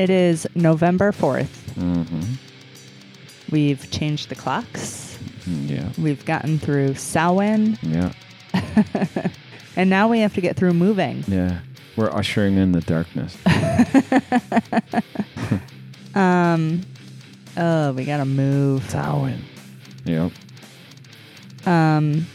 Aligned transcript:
It 0.00 0.08
is 0.08 0.48
November 0.54 1.12
4th. 1.12 1.74
Mm-hmm. 1.74 2.22
We've 3.50 3.90
changed 3.90 4.30
the 4.30 4.34
clocks. 4.34 5.18
Yeah. 5.46 5.90
We've 5.98 6.24
gotten 6.24 6.58
through 6.58 6.94
Samhain. 6.94 7.78
Yeah. 7.82 8.12
And 9.76 9.88
now 9.88 10.08
we 10.08 10.18
have 10.20 10.34
to 10.34 10.40
get 10.40 10.56
through 10.56 10.72
moving. 10.74 11.22
Yeah. 11.28 11.60
We're 11.96 12.10
ushering 12.10 12.56
in 12.56 12.72
the 12.72 12.80
darkness. 12.80 13.36
Um, 16.14 16.80
oh, 17.56 17.92
we 17.92 18.04
gotta 18.04 18.24
move. 18.24 18.88
Samhain. 18.90 19.44
Yep. 20.04 20.32
Um, 21.66 22.26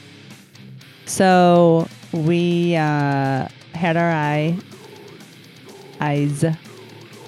so 1.06 1.90
we 2.14 2.78
uh, 2.78 3.50
had 3.74 3.98
our 3.98 4.10
eye 4.12 4.58
eyes 6.00 6.46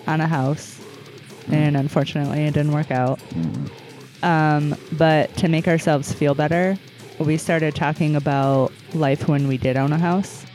on 0.08 0.22
a 0.22 0.28
house, 0.28 0.80
and 1.52 1.78
unfortunately, 1.78 2.44
it 2.46 2.54
didn't 2.54 2.72
work 2.72 2.92
out. 2.92 3.20
Mm. 3.20 3.70
Um, 4.24 4.76
but 4.94 5.34
to 5.38 5.48
make 5.48 5.68
ourselves 5.68 6.12
feel 6.12 6.34
better, 6.34 6.78
we 7.20 7.38
started 7.38 7.76
talking 7.76 8.16
about 8.16 8.72
life 8.94 9.28
when 9.28 9.48
we 9.48 9.58
did 9.58 9.78
own 9.78 9.94
a 9.94 9.98
house 9.98 10.46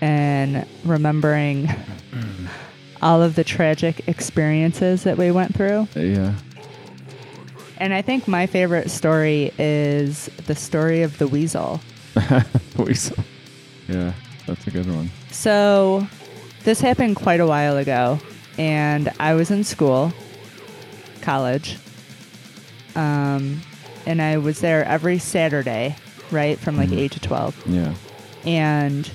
and 0.00 0.66
remembering 0.84 1.68
all 3.02 3.22
of 3.22 3.34
the 3.34 3.44
tragic 3.44 4.06
experiences 4.08 5.02
that 5.04 5.16
we 5.16 5.30
went 5.30 5.54
through. 5.54 5.88
Yeah. 5.94 6.34
And 7.78 7.92
I 7.92 8.02
think 8.02 8.28
my 8.28 8.46
favorite 8.46 8.90
story 8.90 9.52
is 9.58 10.26
the 10.46 10.54
story 10.54 11.02
of 11.02 11.18
the 11.18 11.26
weasel. 11.26 11.80
Weasel. 12.78 13.16
Yeah. 13.88 14.12
That's 14.46 14.66
a 14.66 14.70
good 14.70 14.86
one. 14.86 15.10
So, 15.30 16.06
this 16.64 16.80
happened 16.80 17.16
quite 17.16 17.40
a 17.40 17.46
while 17.46 17.76
ago, 17.76 18.18
and 18.58 19.10
I 19.20 19.34
was 19.34 19.50
in 19.50 19.64
school, 19.64 20.12
college, 21.20 21.76
um, 22.96 23.60
and 24.06 24.20
I 24.22 24.38
was 24.38 24.60
there 24.60 24.84
every 24.84 25.18
Saturday, 25.18 25.96
right, 26.30 26.58
from 26.58 26.76
like 26.76 26.90
Mhm. 26.90 26.98
8 26.98 27.12
to 27.12 27.20
12. 27.20 27.56
Yeah. 27.66 27.94
And 28.44 29.10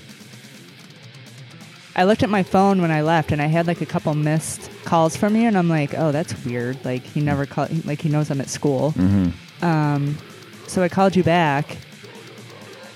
I 1.95 2.03
looked 2.05 2.23
at 2.23 2.29
my 2.29 2.43
phone 2.43 2.81
when 2.81 2.91
I 2.91 3.01
left, 3.01 3.31
and 3.31 3.41
I 3.41 3.47
had 3.47 3.67
like 3.67 3.81
a 3.81 3.85
couple 3.85 4.13
missed 4.15 4.69
calls 4.85 5.15
from 5.15 5.35
you, 5.35 5.47
and 5.47 5.57
I'm 5.57 5.69
like, 5.69 5.93
oh, 5.97 6.11
that's 6.11 6.33
weird. 6.45 6.83
Like, 6.85 7.03
he 7.03 7.19
never 7.21 7.45
called, 7.45 7.85
like, 7.85 8.01
he 8.01 8.09
knows 8.09 8.29
I'm 8.31 8.41
at 8.41 8.49
school. 8.49 8.93
Mm-hmm. 8.97 9.65
Um, 9.65 10.17
so 10.67 10.81
I 10.81 10.89
called 10.89 11.15
you 11.15 11.23
back, 11.23 11.77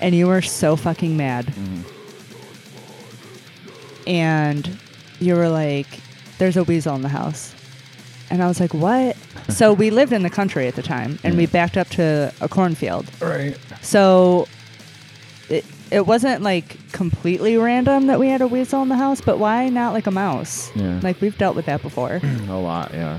and 0.00 0.14
you 0.14 0.26
were 0.26 0.42
so 0.42 0.76
fucking 0.76 1.16
mad. 1.16 1.46
mm-hmm. 1.46 1.80
and 4.06 4.78
you 5.20 5.34
were 5.34 5.48
like, 5.48 5.86
"There's 6.38 6.56
a 6.56 6.64
weasel 6.64 6.94
in 6.94 7.02
the 7.02 7.08
house," 7.08 7.54
and 8.30 8.42
I 8.42 8.48
was 8.48 8.60
like, 8.60 8.74
"What?" 8.74 9.16
so 9.48 9.72
we 9.72 9.90
lived 9.90 10.12
in 10.12 10.22
the 10.22 10.30
country 10.30 10.66
at 10.66 10.74
the 10.74 10.82
time, 10.82 11.18
and 11.24 11.36
we 11.36 11.46
mm. 11.46 11.52
backed 11.52 11.76
up 11.76 11.88
to 11.90 12.32
a 12.40 12.48
cornfield. 12.48 13.10
Right. 13.20 13.56
So 13.82 14.48
it 15.48 15.64
it 15.90 16.06
wasn't 16.06 16.42
like 16.42 16.92
completely 16.92 17.56
random 17.56 18.06
that 18.06 18.18
we 18.18 18.28
had 18.28 18.40
a 18.40 18.46
weasel 18.46 18.82
in 18.82 18.88
the 18.88 18.96
house, 18.96 19.20
but 19.20 19.38
why 19.38 19.68
not 19.68 19.92
like 19.92 20.06
a 20.06 20.10
mouse? 20.10 20.70
Yeah. 20.74 21.00
Like 21.02 21.20
we've 21.20 21.36
dealt 21.36 21.56
with 21.56 21.66
that 21.66 21.82
before. 21.82 22.20
a 22.48 22.58
lot. 22.58 22.92
Yeah. 22.92 23.18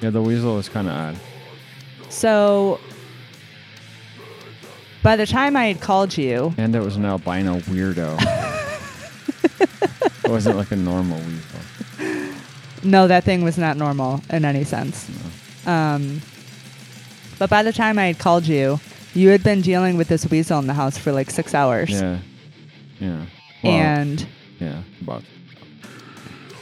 Yeah. 0.00 0.10
The 0.10 0.22
weasel 0.22 0.56
was 0.56 0.68
kind 0.68 0.88
of 0.88 0.94
odd. 0.94 1.16
so 2.08 2.80
by 5.02 5.16
the 5.16 5.26
time 5.26 5.56
I 5.56 5.66
had 5.66 5.80
called 5.80 6.16
you, 6.16 6.54
And 6.58 6.74
it 6.74 6.80
was 6.80 6.96
an 6.96 7.04
albino 7.04 7.60
weirdo. 7.60 8.18
it 10.24 10.30
wasn't 10.30 10.56
like 10.56 10.72
a 10.72 10.76
normal 10.76 11.18
weasel. 11.18 11.57
No, 12.82 13.06
that 13.08 13.24
thing 13.24 13.42
was 13.42 13.58
not 13.58 13.76
normal 13.76 14.20
in 14.30 14.44
any 14.44 14.64
sense. 14.64 15.08
Um, 15.66 16.20
but 17.38 17.50
by 17.50 17.62
the 17.62 17.72
time 17.72 17.98
I 17.98 18.06
had 18.06 18.18
called 18.18 18.46
you, 18.46 18.80
you 19.14 19.28
had 19.30 19.42
been 19.42 19.60
dealing 19.60 19.96
with 19.96 20.08
this 20.08 20.28
weasel 20.30 20.58
in 20.58 20.66
the 20.66 20.74
house 20.74 20.96
for 20.98 21.12
like 21.12 21.30
six 21.30 21.54
hours. 21.54 21.90
Yeah. 21.90 22.18
Yeah. 23.00 23.26
Well, 23.62 23.72
And, 23.72 24.26
yeah. 24.60 24.82
About. 25.02 25.22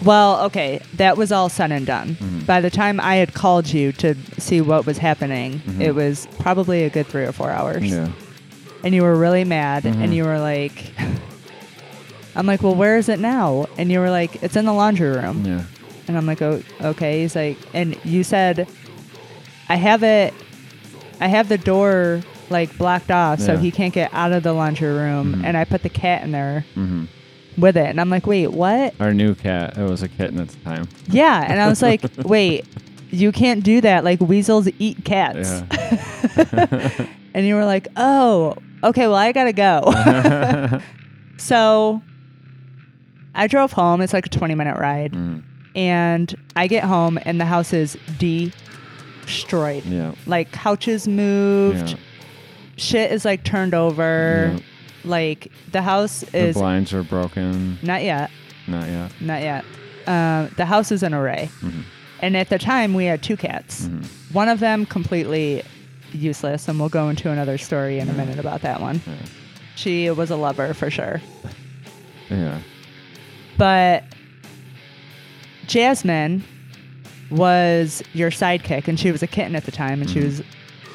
well, 0.05 0.41
okay, 0.45 0.81
that 0.95 1.17
was 1.17 1.33
all 1.33 1.49
said 1.49 1.73
and 1.73 1.87
done. 1.87 2.17
Mhm. 2.21 2.47
By 2.47 2.61
the 2.61 2.71
time 2.71 3.01
I 3.01 3.17
had 3.17 3.33
called 3.35 3.73
you 3.73 3.93
to 3.93 4.15
see 4.39 4.61
what 4.61 4.87
was 4.87 4.99
happening, 4.99 5.61
Mhm. 5.67 5.81
it 5.81 5.95
was 5.95 6.29
probably 6.39 6.85
a 6.85 6.91
good 6.91 7.07
three 7.07 7.25
or 7.25 7.33
four 7.33 7.51
hours. 7.51 7.85
Yeah. 7.85 8.09
And 8.85 8.95
you 8.95 9.03
were 9.03 9.17
really 9.17 9.45
mad, 9.45 9.85
Mhm. 9.85 10.03
and 10.05 10.15
you 10.15 10.25
were 10.25 10.39
like, 10.39 10.93
I'm 12.37 12.47
like, 12.47 12.63
well, 12.63 12.75
where 12.75 12.97
is 12.99 13.09
it 13.09 13.19
now? 13.19 13.67
And 13.79 13.91
you 13.91 13.99
were 14.01 14.11
like, 14.11 14.43
it's 14.43 14.57
in 14.57 14.67
the 14.67 14.73
laundry 14.75 15.09
room. 15.11 15.43
Yeah. 15.45 15.63
And 16.09 16.17
I'm 16.17 16.27
like, 16.27 16.41
oh, 16.43 16.63
okay. 16.81 17.23
He's 17.23 17.35
like, 17.37 17.59
and 17.75 17.97
you 18.05 18.23
said, 18.25 18.69
I 19.69 19.77
have 19.77 20.03
it, 20.03 20.33
I 21.21 21.27
have 21.29 21.49
the 21.49 21.59
door 21.59 22.23
like 22.51 22.77
blocked 22.79 23.11
off 23.11 23.41
so 23.41 23.55
Yeah. 23.55 23.59
he 23.59 23.71
can't 23.73 23.93
get 23.93 24.13
out 24.15 24.33
of 24.33 24.43
the 24.45 24.53
laundry 24.53 24.93
room. 24.93 25.35
Mhm. 25.37 25.45
And 25.45 25.57
I 25.57 25.65
put 25.65 25.83
the 25.83 25.89
cat 25.89 26.23
in 26.23 26.31
there 26.33 26.65
Mm-hmm. 26.77 27.07
with 27.61 27.77
it. 27.77 27.87
And 27.87 28.01
I'm 28.01 28.09
like, 28.11 28.27
wait, 28.27 28.49
what? 28.53 28.95
Our 29.01 29.13
new 29.13 29.35
cat. 29.35 29.77
It 29.77 29.83
was 29.89 30.03
a 30.03 30.09
kitten 30.09 30.39
at 30.39 30.49
the 30.49 30.57
time. 30.59 30.89
Yeah. 31.09 31.45
And 31.49 31.61
I 31.61 31.69
was 31.69 31.83
like, 31.83 32.03
wait, 32.19 32.65
you 33.11 33.33
can't 33.33 33.65
do 33.65 33.81
that. 33.81 34.05
Like 34.05 34.21
weasels 34.21 34.69
eat 34.79 35.05
cats. 35.05 35.63
And 37.35 37.47
you 37.47 37.55
were 37.55 37.67
like, 37.67 37.87
oh, 37.99 38.55
okay, 38.83 39.07
well, 39.09 39.17
I 39.17 39.31
got 39.33 39.45
to 39.45 39.53
go. 39.53 40.81
so 41.37 42.01
I 43.35 43.47
drove 43.47 43.73
home. 43.73 44.01
It's 44.01 44.15
like 44.15 44.25
a 44.25 44.31
20 44.31 44.55
minute 44.55 44.79
ride. 44.79 45.13
Mm, 45.13 45.43
And 45.77 46.35
I 46.57 46.67
get 46.67 46.83
home 46.85 47.19
and 47.23 47.41
the 47.41 47.45
house 47.45 47.73
is 47.73 47.97
destroyed. 48.19 49.85
yeah. 49.85 50.15
Like 50.27 50.51
couches 50.53 51.07
moved, 51.07 51.91
Yeah. 51.91 51.97
shit 52.77 53.13
is 53.13 53.25
like 53.25 53.45
turned 53.45 53.75
over. 53.75 54.53
Yeah. 54.55 54.61
Like 55.05 55.53
the 55.73 55.83
house 55.83 56.23
is 56.35 56.55
The 56.57 56.61
blinds 56.61 56.93
are 56.93 57.03
broken. 57.03 57.79
not 57.83 58.03
yet, 58.03 58.31
Not 58.67 58.89
yet. 58.89 59.13
not 59.21 59.43
yet. 59.43 59.65
Uh, 60.07 60.49
the 60.57 60.65
house 60.67 60.91
is 60.91 61.03
an 61.03 61.13
array. 61.15 61.51
Mm-hmm. 61.61 61.81
And 62.21 62.37
at 62.37 62.49
the 62.49 62.59
time, 62.59 62.95
we 62.95 63.05
had 63.05 63.23
two 63.23 63.37
cats. 63.37 63.87
Mhm. 63.89 64.07
One 64.33 64.49
of 64.49 64.59
them 64.59 64.87
completely 64.87 65.63
useless, 66.13 66.67
and 66.67 66.81
we'll 66.81 66.89
go 66.89 67.09
into 67.11 67.31
another 67.31 67.59
story 67.59 67.99
in 67.99 68.09
a 68.09 68.13
minute 68.15 68.39
about 68.39 68.63
that 68.63 68.81
one. 68.81 69.03
Yeah. 69.07 69.13
She 69.75 70.09
was 70.11 70.31
a 70.31 70.37
lover 70.37 70.73
for 70.73 70.91
sure. 70.91 71.21
Yeah. 72.31 72.59
But 73.59 74.05
Jasmine 75.67 76.43
was 77.31 78.03
your 78.15 78.31
sidekick, 78.31 78.87
and 78.89 78.99
she 78.99 79.11
was 79.11 79.23
a 79.23 79.27
kitten 79.27 79.57
at 79.57 79.65
the 79.65 79.73
time, 79.73 80.01
and 80.01 80.09
she 80.11 80.21
Mhm. 80.21 80.25
was 80.25 80.43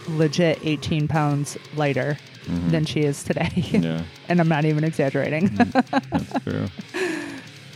legit 0.07 0.59
18 0.63 1.07
pounds 1.07 1.57
lighter 1.75 2.17
Mhm. 2.47 2.71
than 2.71 2.85
she 2.85 3.01
is 3.01 3.23
today. 3.23 3.49
Yeah. 3.55 4.01
and 4.29 4.39
I'm 4.39 4.47
not 4.47 4.65
even 4.65 4.83
exaggerating. 4.83 5.49
That's 5.55 6.43
true. 6.43 6.67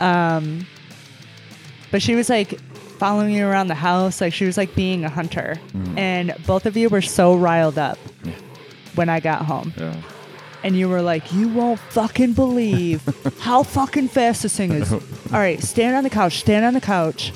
um, 0.00 0.66
but 1.90 2.02
she 2.02 2.14
was 2.14 2.28
like 2.28 2.58
following 2.98 3.32
you 3.34 3.46
around 3.46 3.68
the 3.68 3.74
house, 3.74 4.20
like 4.20 4.32
she 4.32 4.44
was 4.46 4.56
like 4.56 4.74
being 4.74 5.04
a 5.04 5.08
hunter. 5.10 5.56
And 5.96 6.34
both 6.46 6.64
of 6.66 6.76
you 6.76 6.88
were 6.88 7.02
so 7.02 7.34
riled 7.36 7.78
up 7.78 7.98
Yeah. 8.24 8.32
when 8.94 9.08
I 9.08 9.20
got 9.20 9.44
home. 9.44 9.72
Yeah. 9.76 9.94
And 10.66 10.76
you 10.76 10.88
were 10.88 11.00
like, 11.02 11.32
"You 11.32 11.48
won't 11.48 11.78
fucking 11.78 12.32
believe 12.34 13.02
how 13.40 13.62
fucking 13.62 14.08
fast 14.08 14.42
this 14.42 14.56
thing 14.56 14.72
is." 14.72 14.92
All 14.92 15.00
right, 15.32 15.62
stand 15.62 15.94
on 15.96 16.02
the 16.04 16.10
couch. 16.10 16.38
Stand 16.40 16.64
on 16.64 16.74
the 16.74 16.80
couch. 16.80 17.32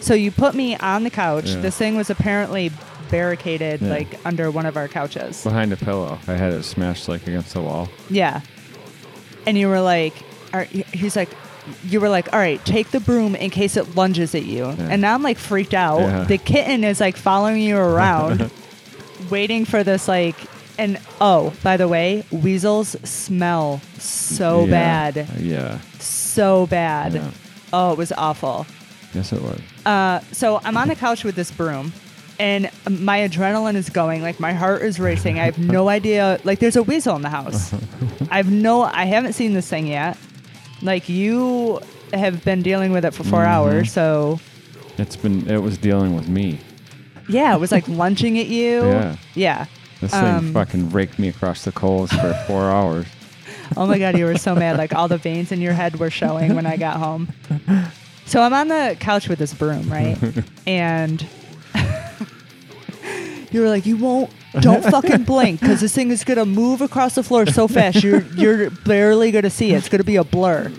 so 0.00 0.14
you 0.14 0.30
put 0.30 0.54
me 0.54 0.76
on 0.76 1.04
the 1.04 1.10
couch. 1.10 1.46
Yeah. 1.50 1.60
This 1.60 1.76
thing 1.76 1.96
was 1.96 2.10
apparently 2.10 2.70
barricaded 3.10 3.80
Yeah. 3.82 3.90
like 3.90 4.18
under 4.26 4.50
one 4.50 4.66
of 4.66 4.76
our 4.76 4.88
couches. 4.88 5.42
Behind 5.44 5.72
a 5.72 5.76
pillow. 5.76 6.18
I 6.26 6.32
had 6.34 6.52
it 6.52 6.62
smashed 6.64 7.08
like 7.08 7.26
against 7.26 7.54
the 7.54 7.60
wall. 7.60 7.88
Yeah. 8.10 8.40
And 9.46 9.56
you 9.58 9.68
were 9.68 9.80
like, 9.80 10.14
right, 10.54 10.68
he's 10.68 11.14
like, 11.16 11.28
you 11.84 12.00
were 12.00 12.08
like, 12.08 12.32
all 12.32 12.38
right, 12.38 12.64
take 12.64 12.90
the 12.90 13.00
broom 13.00 13.34
in 13.36 13.50
case 13.50 13.76
it 13.76 13.94
lunges 13.96 14.34
at 14.34 14.44
you. 14.44 14.64
And 14.66 15.02
now 15.02 15.14
I'm 15.14 15.22
like 15.22 15.36
freaked 15.38 15.74
out. 15.74 16.00
Yeah. 16.00 16.24
The 16.24 16.38
kitten 16.38 16.84
is 16.84 17.00
like 17.00 17.16
following 17.16 17.60
you 17.62 17.76
around, 17.76 18.50
waiting 19.30 19.64
for 19.64 19.82
this 19.84 20.08
like. 20.08 20.36
And 20.78 20.98
oh, 21.20 21.52
by 21.62 21.76
the 21.76 21.86
way, 21.88 22.24
weasels 22.30 22.96
smell 23.04 23.80
so 23.98 24.64
Yeah. 24.64 24.70
bad, 24.70 25.28
Yeah. 25.38 25.78
so 25.98 26.66
bad. 26.66 27.12
Yeah. 27.14 27.30
Oh, 27.72 27.92
it 27.92 27.98
was 27.98 28.12
awful. 28.12 28.66
Yes, 29.14 29.32
it 29.32 29.42
was. 29.42 29.60
Uh, 29.84 30.20
so 30.32 30.60
I'm 30.64 30.76
on 30.76 30.88
the 30.88 30.94
couch 30.96 31.24
with 31.24 31.34
this 31.34 31.50
broom, 31.50 31.92
and 32.38 32.70
my 32.88 33.18
adrenaline 33.20 33.74
is 33.76 33.90
going. 33.90 34.22
Like 34.22 34.40
my 34.40 34.52
heart 34.54 34.82
is 34.82 34.98
racing. 34.98 35.38
I 35.38 35.44
have 35.44 35.58
no 35.58 35.88
idea. 35.98 36.40
Like 36.44 36.58
there's 36.60 36.76
a 36.76 36.82
weasel 36.82 37.16
in 37.16 37.22
the 37.22 37.28
house. 37.28 37.72
I 38.30 38.38
have 38.38 38.50
no. 38.50 38.82
I 38.82 39.04
haven't 39.04 39.34
seen 39.34 39.52
this 39.52 39.68
thing 39.68 39.86
yet. 39.86 40.16
Like 40.80 41.08
you 41.08 41.80
have 42.14 42.42
been 42.44 42.62
dealing 42.62 42.92
with 42.92 43.04
it 43.04 43.12
for 43.14 43.24
4 43.24 43.40
Mhm. 43.40 43.46
hours, 43.46 43.92
so 43.92 44.40
It's 44.98 45.16
been. 45.16 45.46
It 45.48 45.62
was 45.62 45.76
dealing 45.76 46.14
with 46.16 46.28
me. 46.28 46.58
yeah, 47.28 47.54
it 47.54 47.60
was 47.60 47.70
like 47.72 47.86
lunging 48.02 48.38
at 48.38 48.46
you. 48.46 48.82
Yeah. 48.86 49.16
Yeah. 49.34 49.66
This 50.02 50.10
thing 50.10 50.24
Um, 50.24 50.52
fucking 50.52 50.90
raked 50.90 51.18
me 51.18 51.28
across 51.28 51.64
the 51.64 51.72
coals 51.72 52.10
for 52.12 52.34
four 52.46 52.70
hours. 52.70 53.06
Oh 53.76 53.86
my 53.86 53.98
god, 53.98 54.18
you 54.18 54.26
were 54.26 54.36
so 54.36 54.54
mad. 54.54 54.76
Like 54.76 54.94
all 54.94 55.08
the 55.08 55.16
veins 55.16 55.50
in 55.52 55.60
your 55.62 55.72
head 55.72 55.98
were 55.98 56.10
showing 56.10 56.54
when 56.54 56.66
I 56.66 56.76
got 56.76 56.96
home. 56.98 57.28
So 58.26 58.42
I'm 58.42 58.52
on 58.52 58.68
the 58.68 58.96
couch 59.00 59.28
with 59.28 59.38
this 59.38 59.54
broom, 59.54 59.88
right? 59.90 60.18
And 60.66 61.24
you 63.50 63.60
were 63.60 63.68
like, 63.68 63.86
"You 63.86 63.96
won't, 63.96 64.30
don't 64.60 64.82
fucking 64.84 65.24
blink, 65.24 65.60
because 65.60 65.80
this 65.80 65.94
thing 65.94 66.10
is 66.10 66.24
gonna 66.24 66.44
move 66.46 66.80
across 66.80 67.14
the 67.14 67.22
floor 67.22 67.46
so 67.46 67.68
fast. 67.68 68.02
You're 68.02 68.22
you're 68.36 68.70
barely 68.70 69.30
gonna 69.30 69.50
see 69.50 69.72
it. 69.72 69.78
It's 69.78 69.88
gonna 69.88 70.04
be 70.04 70.16
a 70.16 70.24
blur." 70.24 70.70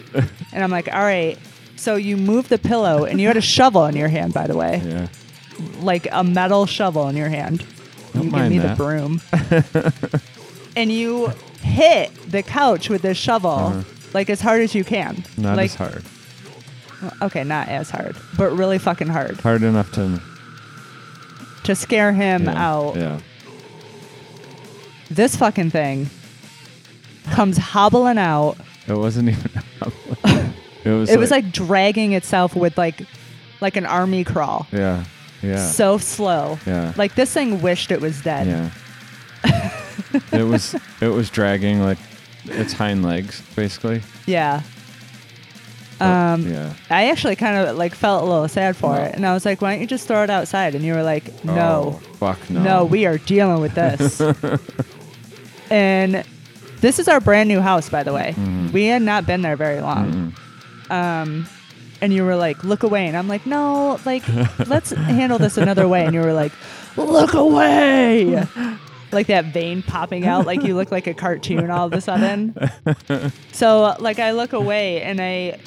And 0.52 0.64
I'm 0.64 0.72
like, 0.72 0.88
"All 0.94 1.02
right." 1.02 1.38
So 1.76 1.96
you 1.96 2.16
move 2.18 2.48
the 2.50 2.58
pillow, 2.58 3.06
and 3.06 3.20
you 3.20 3.28
had 3.28 3.38
a 3.38 3.42
shovel 3.42 3.86
in 3.86 3.96
your 3.96 4.08
hand, 4.08 4.34
by 4.34 4.48
the 4.48 4.56
way, 4.56 4.82
Yeah. 4.86 5.08
like 5.82 6.08
a 6.12 6.24
metal 6.24 6.66
shovel 6.66 7.10
in 7.10 7.16
your 7.18 7.30
hand. 7.30 7.66
Don't 8.14 8.26
you 8.26 8.32
give 8.32 8.50
me 8.50 8.58
that. 8.60 8.78
the 8.78 8.84
broom, 8.84 9.22
and 10.76 10.92
you 10.92 11.32
hit 11.62 12.12
the 12.30 12.44
couch 12.44 12.90
with 12.90 13.02
this 13.02 13.18
shovel 13.18 13.50
Uh-huh. 13.52 13.84
like 14.14 14.30
as 14.30 14.42
hard 14.42 14.62
as 14.62 14.76
you 14.76 14.84
can. 14.84 15.24
Not 15.38 15.58
like, 15.58 15.72
as 15.72 15.76
hard. 15.76 16.04
Okay, 17.22 17.44
not 17.44 17.68
as 17.70 17.90
hard, 17.90 18.16
but 18.38 18.52
really 18.58 18.78
fucking 18.80 19.08
hard 19.08 19.40
Hard 19.42 19.64
enough 19.64 19.92
to. 19.94 20.22
to 21.66 21.76
scare 21.76 22.14
him 22.14 22.44
yeah, 22.46 22.70
out. 22.70 22.96
Yeah. 22.96 23.20
This 25.10 25.36
fucking 25.36 25.70
thing 25.72 26.10
comes 27.32 27.58
hobbling 27.58 28.18
out. 28.18 28.58
It 28.88 28.94
wasn't 28.98 29.30
even. 29.34 29.52
it 30.86 30.90
was. 30.90 31.10
it 31.10 31.20
was 31.20 31.32
like 31.32 31.52
dragging 31.52 32.14
itself 32.14 32.56
with 32.56 32.78
like 32.78 33.02
like 33.62 33.76
an 33.76 33.86
army 33.86 34.24
crawl. 34.24 34.68
Yeah. 34.72 35.04
Yeah. 35.44 35.58
So 35.68 35.98
slow. 36.00 36.58
Yeah. 36.66 36.94
Like 36.96 37.16
this 37.16 37.32
thing 37.34 37.62
wished 37.62 37.92
it 37.92 38.02
was 38.02 38.22
dead. 38.22 38.48
Yeah. 38.48 39.72
it 40.32 40.44
was. 40.44 40.76
It 41.02 41.08
was 41.10 41.30
dragging 41.30 41.82
like 41.82 41.98
its 42.46 42.74
hind 42.74 43.04
legs, 43.04 43.42
basically. 43.56 44.02
Yeah. 44.26 44.62
But, 46.00 46.06
Um, 46.08 46.48
yeah. 46.52 46.74
I 46.90 47.10
actually 47.10 47.36
kind 47.36 47.56
of 47.68 47.78
like 47.78 47.94
felt 47.94 48.24
a 48.24 48.26
little 48.26 48.48
sad 48.48 48.76
for 48.76 48.96
No. 48.96 49.04
it, 49.04 49.16
and 49.16 49.26
I 49.26 49.34
was 49.34 49.46
like, 49.46 49.62
"Why 49.62 49.74
don't 49.74 49.82
you 49.82 49.88
just 49.88 50.08
throw 50.08 50.24
it 50.24 50.30
outside?" 50.30 50.76
And 50.76 50.84
you 50.84 50.94
were 50.94 51.04
like, 51.04 51.26
Oh, 51.48 51.54
"No, 51.54 52.02
fuck 52.20 52.50
no. 52.50 52.64
no, 52.64 52.86
we 52.86 53.06
are 53.06 53.18
dealing 53.20 53.62
with 53.62 53.76
this." 53.76 54.20
and 55.70 56.24
this 56.82 57.00
is 57.00 57.08
our 57.08 57.20
brand 57.20 57.48
new 57.50 57.62
house, 57.62 57.90
by 57.90 58.04
the 58.04 58.14
way. 58.14 58.34
Mhm. 58.38 58.72
We 58.72 58.86
had 58.86 59.02
not 59.02 59.26
been 59.26 59.42
there 59.42 59.56
very 59.56 59.82
long. 59.82 60.34
Mm-mm. 60.90 60.92
Um, 60.92 61.48
and 62.04 62.14
you 62.14 62.26
were 62.26 62.36
like, 62.36 62.64
"Look 62.66 62.84
away," 62.84 63.08
and 63.08 63.16
I'm 63.16 63.30
like, 63.30 63.46
"No, 63.46 63.98
like, 64.06 64.24
let's 64.68 64.92
handle 64.92 65.40
this 65.40 65.58
another 65.58 65.88
way." 65.88 66.04
And 66.04 66.14
you 66.14 66.20
were 66.20 66.34
like, 66.34 66.52
"Look 66.98 67.34
away." 67.34 68.46
Like 69.12 69.28
that 69.28 69.46
vein 69.54 69.84
popping 69.84 70.26
out, 70.26 70.46
like 70.46 70.64
you 70.64 70.76
look 70.76 70.92
like 70.92 71.06
a 71.08 71.14
cartoon 71.14 71.70
all 71.70 71.86
of 71.86 71.94
a 71.94 72.02
sudden. 72.02 72.56
So 73.52 73.96
like 74.00 74.18
I 74.20 74.32
look 74.32 74.54
away 74.54 75.02
and 75.04 75.22
I 75.22 75.60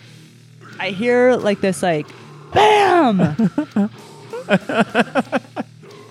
I 0.81 0.91
hear 0.91 1.37
like 1.37 1.61
this 1.61 1.81
like 1.81 2.07
bam 2.53 3.21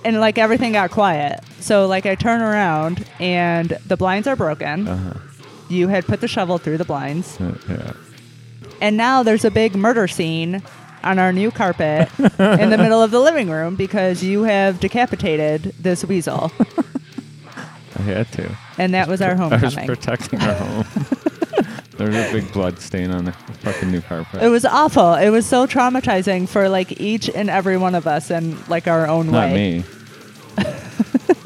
and 0.05 0.19
like 0.21 0.37
everything 0.37 0.71
got 0.71 0.91
quiet. 0.91 1.41
So 1.59 1.87
like 1.87 2.05
I 2.05 2.15
turn 2.15 2.41
around 2.41 3.05
and 3.19 3.77
the 3.85 3.97
blinds 3.97 4.27
are 4.27 4.37
broken. 4.37 4.87
Uh-huh. 4.87 5.19
You 5.67 5.89
had 5.89 6.05
put 6.05 6.21
the 6.21 6.29
shovel 6.29 6.57
through 6.57 6.77
the 6.77 6.85
blinds. 6.85 7.39
Uh, 7.41 7.57
yeah. 7.67 7.93
And 8.81 8.97
now 8.97 9.23
there's 9.23 9.45
a 9.45 9.51
big 9.51 9.75
murder 9.75 10.07
scene 10.07 10.61
on 11.03 11.19
our 11.19 11.31
new 11.31 11.51
carpet 11.51 12.09
in 12.19 12.69
the 12.69 12.77
middle 12.77 13.01
of 13.01 13.11
the 13.11 13.19
living 13.19 13.49
room 13.49 13.75
because 13.75 14.23
you 14.23 14.43
have 14.43 14.79
decapitated 14.79 15.73
this 15.79 16.03
weasel. 16.03 16.51
I 17.97 18.01
had 18.01 18.31
to. 18.33 18.55
And 18.77 18.93
that 18.93 19.07
was 19.07 19.21
our 19.21 19.35
home. 19.35 19.53
I 19.53 19.57
was 19.57 19.75
protecting 19.75 20.41
our 20.41 20.53
home. 20.55 20.85
There's 21.97 22.13
a 22.15 22.33
big 22.33 22.51
blood 22.51 22.79
stain 22.79 23.11
on 23.11 23.23
the 23.25 23.31
fucking 23.31 23.89
new 23.89 24.01
carpet. 24.01 24.43
It 24.43 24.49
was 24.49 24.65
awful. 24.65 25.13
It 25.13 25.29
was 25.29 25.45
so 25.45 25.65
traumatizing 25.65 26.49
for 26.49 26.67
like 26.67 26.99
each 26.99 27.29
and 27.29 27.49
every 27.49 27.77
one 27.77 27.95
of 27.95 28.05
us 28.05 28.29
in 28.29 28.57
like 28.67 28.87
our 28.87 29.07
own 29.07 29.27
Not 29.31 29.51
way. 29.51 29.77
Not 30.57 30.65
me. 30.65 30.71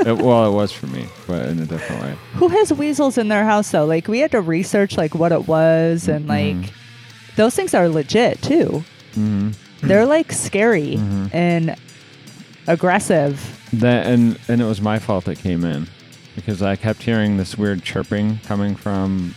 It- 0.05 0.17
well, 0.17 0.49
it 0.49 0.55
was 0.55 0.71
for 0.71 0.87
me, 0.87 1.07
but 1.27 1.45
in 1.47 1.59
a 1.59 1.65
different 1.65 2.01
way. 2.01 2.15
Who 2.35 2.47
has 2.47 2.71
weasels 2.71 3.17
in 3.17 3.27
their 3.27 3.43
house 3.43 3.69
though? 3.71 3.85
Like 3.85 4.07
we 4.07 4.19
had 4.19 4.31
to 4.31 4.39
research 4.41 4.97
like 4.97 5.13
what 5.13 5.31
it 5.33 5.45
was 5.47 6.07
and 6.07 6.25
like 6.27 6.55
Mhm. 6.55 6.69
Those 7.39 7.55
things 7.55 7.73
are 7.73 7.87
legit 7.87 8.41
too. 8.41 8.83
hmm 9.15 9.51
They're 9.81 10.05
like 10.05 10.31
scary 10.33 10.97
Mhm. 10.97 11.29
and 11.33 11.75
aggressive. 12.67 13.39
That 13.73 14.07
and 14.07 14.37
and 14.49 14.61
it 14.61 14.65
was 14.65 14.81
my 14.81 14.99
fault 14.99 15.23
that 15.25 15.39
came 15.39 15.63
in 15.63 15.87
because 16.35 16.61
I 16.61 16.75
kept 16.75 17.01
hearing 17.03 17.37
this 17.37 17.57
weird 17.57 17.81
chirping 17.83 18.39
coming 18.45 18.75
from, 18.75 19.35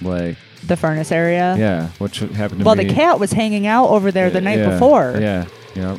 like, 0.00 0.36
The 0.66 0.76
furnace 0.76 1.10
area. 1.12 1.56
yeah, 1.58 1.88
which 1.98 2.20
happened 2.20 2.60
to 2.60 2.64
Well, 2.64 2.76
be. 2.76 2.84
the 2.84 2.94
cat 2.94 3.18
was 3.18 3.32
hanging 3.32 3.66
out 3.66 3.88
over 3.88 4.10
there 4.12 4.30
the 4.30 4.40
night 4.40 4.58
yeah, 4.58 4.70
before. 4.70 5.16
Yeah, 5.20 5.44
yep. 5.74 5.98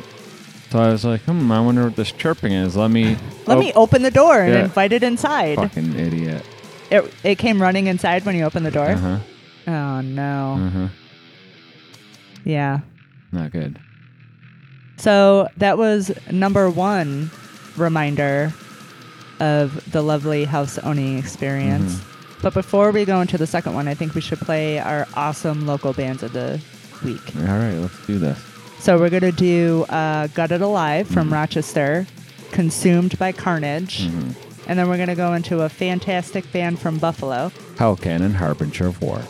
So 0.70 0.78
I 0.78 0.88
was 0.92 1.04
like, 1.04 1.20
hmm, 1.22 1.50
I 1.52 1.60
wonder 1.60 1.84
what 1.84 1.96
this 1.96 2.12
chirping 2.12 2.52
is. 2.52 2.76
Let 2.76 2.90
me. 2.90 3.16
Let 3.46 3.56
oh, 3.58 3.60
me 3.60 3.72
open 3.74 4.02
the 4.02 4.10
door 4.10 4.40
and 4.40 4.54
Yeah. 4.54 4.64
invite 4.64 4.92
it 4.92 5.02
inside. 5.02 5.56
Fucking 5.56 5.98
idiot. 5.98 6.44
It, 6.90 7.12
it 7.24 7.38
came 7.38 7.60
running 7.60 7.88
inside 7.88 8.24
when 8.24 8.36
you 8.36 8.44
opened 8.44 8.64
the 8.66 8.70
door. 8.70 8.88
Uh 8.90 8.96
huh. 8.96 9.18
Oh 9.66 10.00
no. 10.00 10.58
Uh 10.60 10.70
huh. 10.70 10.88
Yeah. 12.44 12.80
Not 13.32 13.52
good. 13.52 13.78
So 14.96 15.48
that 15.56 15.78
was 15.78 16.10
number 16.30 16.68
one 16.70 17.30
reminder 17.76 18.52
of 19.38 19.90
the 19.92 20.02
lovely 20.02 20.44
house 20.44 20.78
owning 20.78 21.18
experience. 21.18 21.94
Mm-hmm. 21.94 22.40
But 22.42 22.54
before 22.54 22.90
we 22.90 23.04
go 23.04 23.20
into 23.20 23.38
the 23.38 23.46
second 23.46 23.74
one, 23.74 23.88
I 23.88 23.94
think 23.94 24.14
we 24.14 24.20
should 24.20 24.38
play 24.38 24.78
our 24.78 25.06
awesome 25.14 25.66
local 25.66 25.92
bands 25.92 26.22
of 26.22 26.32
the 26.32 26.60
week. 27.04 27.20
All 27.36 27.42
right, 27.44 27.74
let's 27.76 28.06
do 28.06 28.18
this. 28.18 28.38
So 28.78 28.98
we're 28.98 29.10
going 29.10 29.22
to 29.22 29.32
do 29.32 29.84
uh, 29.90 30.26
Gutted 30.28 30.62
Alive 30.62 31.06
from 31.06 31.28
Mhm. 31.28 31.32
Rochester, 31.32 32.06
Consumed 32.50 33.18
by 33.18 33.32
Carnage. 33.32 34.06
Mhm. 34.08 34.34
And 34.66 34.78
then 34.78 34.88
we're 34.88 34.96
going 34.96 35.08
to 35.08 35.14
go 35.14 35.34
into 35.34 35.62
a 35.62 35.68
fantastic 35.68 36.50
band 36.52 36.78
from 36.78 36.98
Buffalo. 36.98 37.52
Hellcannon, 37.76 38.34
Harbinger 38.34 38.86
of 38.86 39.00
War. 39.02 39.20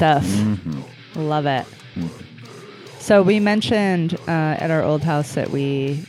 Stuff. 0.00 0.24
Mm-hmm. 0.24 1.20
Love 1.20 1.44
it. 1.44 1.66
So 3.00 3.22
we 3.22 3.38
mentioned 3.38 4.14
uh, 4.26 4.56
at 4.58 4.70
our 4.70 4.82
old 4.82 5.02
house 5.02 5.34
that 5.34 5.50
we 5.50 6.02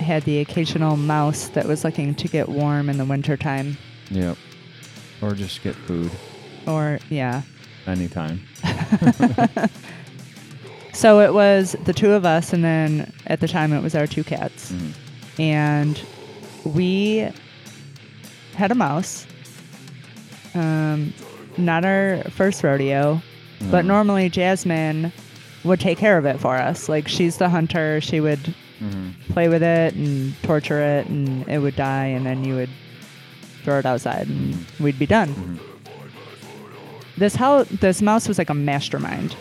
had 0.00 0.24
the 0.24 0.40
occasional 0.40 0.96
mouse 0.96 1.46
that 1.50 1.66
was 1.66 1.84
looking 1.84 2.16
to 2.16 2.26
get 2.26 2.48
warm 2.48 2.88
in 2.90 2.98
the 2.98 3.04
wintertime. 3.04 3.76
Yep. 4.10 4.36
Or 5.22 5.34
just 5.34 5.62
get 5.62 5.76
food 5.76 6.10
Or, 6.66 6.98
yeah. 7.10 7.42
anytime. 7.86 8.40
So 10.92 11.20
it 11.20 11.32
was 11.32 11.76
the 11.84 11.92
two 11.92 12.10
of 12.10 12.24
us, 12.26 12.52
and 12.52 12.64
then 12.64 13.12
at 13.28 13.38
the 13.38 13.46
time 13.46 13.72
it 13.72 13.84
was 13.84 13.94
our 13.94 14.08
two 14.08 14.24
cats. 14.24 14.72
Mhm. 14.72 14.92
And 15.38 16.02
we 16.64 17.30
had 18.56 18.72
a 18.72 18.74
mouse. 18.74 19.24
Um, 20.56 21.14
not 21.56 21.84
our 21.84 22.24
first 22.30 22.64
rodeo, 22.64 23.22
but 23.70 23.84
Mhm. 23.84 23.88
normally 23.88 24.28
Jasmine 24.28 25.12
would 25.64 25.80
take 25.80 25.98
care 25.98 26.16
of 26.18 26.24
it 26.24 26.38
for 26.40 26.56
us. 26.56 26.88
Like 26.88 27.08
she's 27.08 27.36
the 27.38 27.48
hunter. 27.48 28.00
She 28.00 28.20
would 28.20 28.54
Mhm. 28.82 29.12
play 29.32 29.48
with 29.48 29.62
it 29.62 29.94
and 29.94 30.34
torture 30.42 30.80
it, 30.80 31.06
and 31.06 31.46
it 31.48 31.58
would 31.58 31.74
die, 31.76 32.06
and 32.06 32.24
then 32.24 32.44
you 32.44 32.54
would 32.54 32.70
throw 33.64 33.78
it 33.80 33.86
outside, 33.86 34.28
and 34.28 34.64
we'd 34.78 34.98
be 34.98 35.06
done. 35.06 35.34
Mhm. 35.34 35.58
This 37.16 37.34
how 37.34 37.64
this 37.64 38.00
mouse 38.00 38.28
was 38.28 38.38
like 38.38 38.50
a 38.50 38.54
mastermind. 38.54 39.34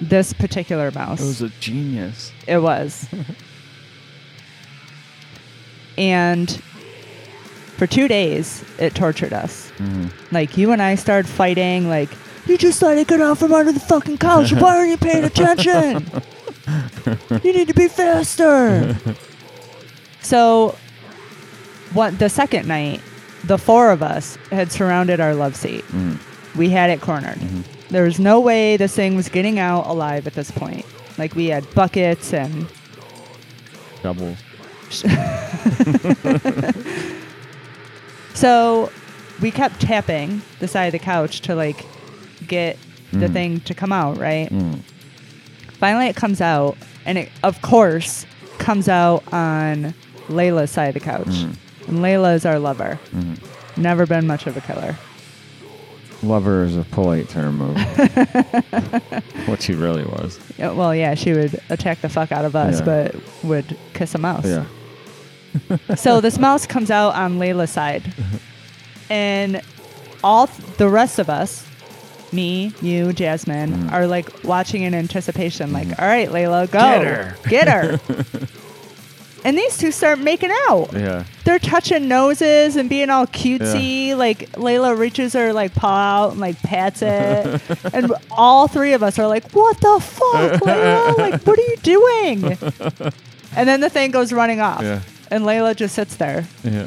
This 0.00 0.32
particular 0.32 0.90
mouse. 0.90 1.20
It 1.20 1.24
was 1.26 1.42
a 1.42 1.50
genius. 1.60 2.32
It 2.46 2.58
was. 2.62 3.06
and 5.96 6.50
for 7.76 7.86
two 7.86 8.08
days, 8.08 8.64
it 8.78 8.94
tortured 8.94 9.32
us. 9.32 9.70
Mhm. 9.78 10.10
Like, 10.32 10.56
you 10.56 10.72
and 10.72 10.80
I 10.82 10.94
started 10.94 11.28
fighting, 11.28 11.88
like, 11.88 12.08
you 12.48 12.58
just 12.58 12.80
let 12.82 12.98
it 12.98 13.08
get 13.08 13.20
out 13.20 13.38
from 13.38 13.52
under 13.52 13.72
the 13.72 13.80
fucking 13.80 14.18
couch. 14.18 14.52
Why 14.52 14.76
aren't 14.78 14.90
you 14.90 14.96
paying 14.96 15.24
attention? 15.24 16.06
you 17.44 17.52
need 17.52 17.68
to 17.68 17.74
be 17.74 17.88
faster. 17.88 18.96
so, 20.20 20.76
what 21.92 22.18
the 22.18 22.28
second 22.28 22.68
night, 22.68 23.00
the 23.44 23.58
four 23.58 23.90
of 23.90 24.02
us 24.02 24.36
had 24.50 24.70
surrounded 24.72 25.20
our 25.20 25.34
love 25.34 25.56
seat. 25.56 25.84
Mhm. 25.88 26.18
We 26.56 26.70
had 26.70 26.90
it 26.90 27.00
cornered. 27.00 27.38
There 27.90 28.04
was 28.04 28.18
no 28.18 28.40
way 28.40 28.76
this 28.76 28.94
thing 28.94 29.16
was 29.16 29.28
getting 29.28 29.58
out 29.58 29.86
alive 29.86 30.26
at 30.26 30.34
this 30.34 30.50
point. 30.50 30.84
Like 31.16 31.34
we 31.34 31.46
had 31.46 31.72
buckets 31.74 32.32
and 32.34 32.66
Double. 34.02 34.36
so 38.34 38.90
we 39.40 39.50
kept 39.50 39.80
tapping 39.80 40.42
the 40.60 40.68
side 40.68 40.86
of 40.86 40.92
the 40.92 40.98
couch 40.98 41.40
to 41.42 41.54
like 41.54 41.84
get 42.48 42.78
the 43.12 43.26
Mhm. 43.28 43.32
thing 43.32 43.60
to 43.60 43.74
come 43.74 43.92
out, 43.92 44.18
right? 44.18 44.50
Mm. 44.50 44.80
Finally 45.78 46.08
it 46.08 46.16
comes 46.16 46.40
out 46.40 46.76
and 47.06 47.16
it 47.18 47.28
of 47.42 47.60
course 47.62 48.26
comes 48.58 48.88
out 48.88 49.22
on 49.32 49.94
Layla's 50.28 50.70
side 50.70 50.88
of 50.88 50.94
the 50.94 51.00
couch. 51.00 51.26
Mhm. 51.28 51.54
And 51.88 51.98
Layla 52.00 52.34
is 52.34 52.44
our 52.44 52.58
lover. 52.58 52.98
Mhm. 53.14 53.38
Never 53.76 54.04
been 54.06 54.26
much 54.26 54.46
of 54.46 54.56
a 54.56 54.60
killer. 54.60 54.96
Lover 56.22 56.64
is 56.64 56.76
a 56.76 56.82
polite 56.82 57.28
term 57.28 57.60
of 57.62 57.76
what 59.46 59.62
she 59.62 59.72
really 59.74 60.04
was. 60.04 60.38
Yeah, 60.58 60.72
well, 60.72 60.92
yeah, 60.94 61.14
she 61.14 61.32
would 61.32 61.60
attack 61.70 62.00
the 62.00 62.08
fuck 62.08 62.32
out 62.32 62.44
of 62.44 62.56
us, 62.56 62.80
Yeah. 62.80 62.84
but 62.84 63.14
would 63.44 63.76
kiss 63.94 64.14
a 64.16 64.18
mouse. 64.18 64.44
Yeah. 64.44 64.64
so 65.96 66.20
this 66.20 66.36
mouse 66.38 66.66
comes 66.66 66.90
out 66.90 67.14
on 67.14 67.38
Layla's 67.38 67.70
side, 67.70 68.02
and 69.10 69.62
all 70.24 70.48
th- 70.48 70.76
the 70.76 70.88
rest 70.88 71.20
of 71.20 71.30
us, 71.30 71.64
me, 72.32 72.72
you, 72.82 73.12
Jasmine, 73.12 73.72
Mhm. 73.88 73.92
are 73.92 74.06
like 74.06 74.28
watching 74.44 74.82
in 74.82 74.94
anticipation. 74.94 75.72
Like, 75.72 75.88
all 75.98 76.06
right, 76.06 76.28
Layla, 76.28 76.70
go 76.70 76.78
Get 76.78 77.04
her." 77.06 77.36
get 77.48 77.68
her. 77.68 78.00
and 79.44 79.56
these 79.56 79.76
two 79.78 79.90
start 79.92 80.18
making 80.18 80.50
out. 80.68 80.90
Yeah. 80.92 81.24
They're 81.44 81.58
touching 81.58 82.08
noses 82.08 82.76
and 82.76 82.88
being 82.90 83.08
all 83.08 83.26
cutesy. 83.26 84.16
Like 84.16 84.50
Layla 84.52 84.98
reaches 84.98 85.32
her 85.32 85.52
like 85.52 85.74
paw 85.74 86.24
out 86.26 86.32
and 86.32 86.40
like 86.40 86.60
pats 86.62 87.00
it, 87.02 87.60
and 87.94 88.12
all 88.30 88.68
three 88.68 88.92
of 88.92 89.02
us 89.02 89.18
are 89.18 89.26
like, 89.28 89.50
"What 89.52 89.80
the 89.80 89.98
fuck, 90.00 90.52
Layla? 90.62 91.16
Like, 91.18 91.42
what 91.46 91.58
are 91.58 91.62
you 91.62 91.76
doing?" 91.82 92.58
And 93.56 93.66
then 93.68 93.80
the 93.80 93.88
thing 93.88 94.10
goes 94.10 94.32
running 94.32 94.60
off, 94.60 94.82
Yeah. 94.82 95.00
and 95.30 95.44
Layla 95.44 95.74
just 95.74 95.94
sits 95.94 96.16
there, 96.16 96.46
Yeah. 96.62 96.86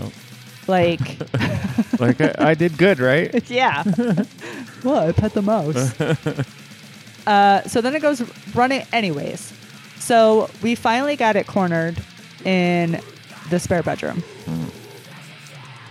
Like, 0.72 1.00
Like 2.00 2.20
I, 2.22 2.34
I 2.40 2.54
did 2.56 2.78
good, 2.80 3.00
right? 3.00 3.30
"Yeah, 3.50 3.84
well, 4.84 5.08
I 5.08 5.12
pet 5.12 5.34
the 5.34 5.42
mouse." 5.44 5.94
uh, 7.28 7.62
so 7.68 7.82
then 7.82 7.94
it 7.96 8.02
goes 8.02 8.22
running, 8.56 8.84
anyways. 8.92 9.54
So 10.00 10.50
we 10.64 10.74
finally 10.74 11.16
got 11.16 11.36
it 11.36 11.46
cornered 11.46 12.02
in 12.44 13.00
the 13.52 13.60
spare 13.60 13.84
bedroom. 13.84 14.24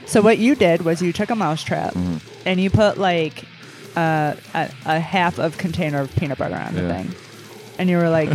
So 0.06 0.20
what 0.22 0.38
you 0.38 0.56
did 0.56 0.82
was 0.82 1.00
you 1.00 1.12
took 1.12 1.30
a 1.30 1.36
mouse 1.36 1.62
trap 1.62 1.94
and 2.44 2.60
you 2.60 2.68
put 2.70 2.98
like 2.98 3.44
uh, 3.96 4.34
a, 4.54 4.70
a 4.86 4.98
half 4.98 5.38
of 5.38 5.56
container 5.58 6.00
of 6.00 6.14
peanut 6.16 6.38
butter 6.38 6.56
on 6.56 6.74
the 6.74 6.82
Yeah. 6.82 7.02
thing, 7.02 7.14
and 7.80 7.88
you 7.90 7.96
were 7.96 8.10
like, 8.10 8.30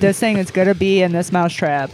"This 0.00 0.18
thing 0.20 0.36
is 0.36 0.50
gonna 0.50 0.74
be 0.74 1.02
in 1.02 1.12
this 1.12 1.32
mousetrap." 1.32 1.90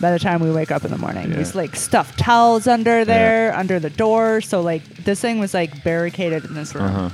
By 0.00 0.10
the 0.12 0.18
time 0.18 0.40
we 0.40 0.50
wake 0.52 0.70
up 0.70 0.84
in 0.84 0.90
the 0.92 0.98
morning, 0.98 1.32
Yeah. 1.32 1.44
like 1.54 1.74
stuffed 1.74 2.18
towels 2.18 2.66
under 2.68 3.04
there, 3.04 3.52
under 3.54 3.80
the 3.80 3.90
door. 3.90 4.40
So 4.40 4.60
like 4.60 4.82
this 5.04 5.20
thing 5.20 5.38
was 5.40 5.54
like 5.54 5.82
barricaded 5.82 6.44
in 6.44 6.54
this 6.54 6.74
room, 6.74 6.84
Uh 6.84 7.08
huh. 7.08 7.10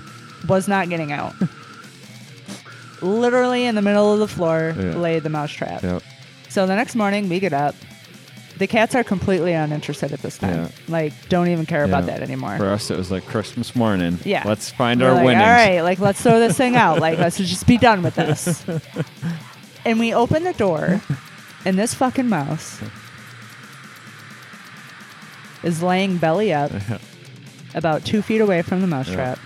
was 0.49 0.69
not 0.69 0.89
getting 0.91 1.11
out. 1.13 1.35
Literally 3.03 3.65
in 3.65 3.75
the 3.75 3.83
middle 3.83 4.13
of 4.13 4.19
the 4.19 4.29
floor 4.29 4.75
Yeah. 4.77 4.97
lay 4.97 5.19
the 5.19 5.29
mousetrap. 5.29 5.83
Yep. 5.83 6.03
So 6.49 6.67
the 6.67 6.77
next 6.77 6.95
morning 6.95 7.29
we 7.29 7.41
get 7.41 7.53
up. 7.53 7.75
The 8.59 8.67
cats 8.69 8.95
are 8.95 9.03
completely 9.03 9.53
uninterested 9.53 10.13
at 10.13 10.21
this 10.21 10.39
time. 10.39 10.55
Yeah. 10.65 10.69
Like, 10.87 11.13
don't 11.29 11.49
even 11.49 11.67
care 11.67 11.83
about 11.85 12.07
that 12.07 12.23
anymore. 12.23 12.57
For 12.57 12.69
us, 12.71 12.89
it 12.91 12.97
was 12.97 13.11
like 13.11 13.27
Christmas 13.27 13.75
morning. 13.75 14.19
Yeah. 14.25 14.45
Let's 14.47 14.71
find 14.71 15.01
We're 15.01 15.09
our 15.09 15.15
like, 15.17 15.25
winnings. 15.25 15.43
All 15.43 15.51
right, 15.51 15.81
like 15.81 15.99
let's 15.99 16.21
throw 16.23 16.39
this 16.39 16.57
thing 16.57 16.77
out. 16.77 17.01
Like 17.01 17.19
let's 17.19 17.37
just 17.55 17.67
be 17.67 17.79
done 17.79 18.03
with 18.03 18.15
this. 18.15 18.65
and 19.85 19.99
we 19.99 20.15
open 20.15 20.45
the 20.45 20.53
door, 20.53 21.01
and 21.65 21.77
this 21.77 21.95
fucking 21.95 22.29
mouse 22.29 22.81
is 25.63 25.83
laying 25.83 26.19
belly 26.19 26.53
up, 26.53 26.71
about 27.75 28.05
two 28.05 28.23
feet 28.23 28.41
away 28.41 28.63
from 28.63 28.81
the 28.81 28.87
mousetrap. 28.87 29.39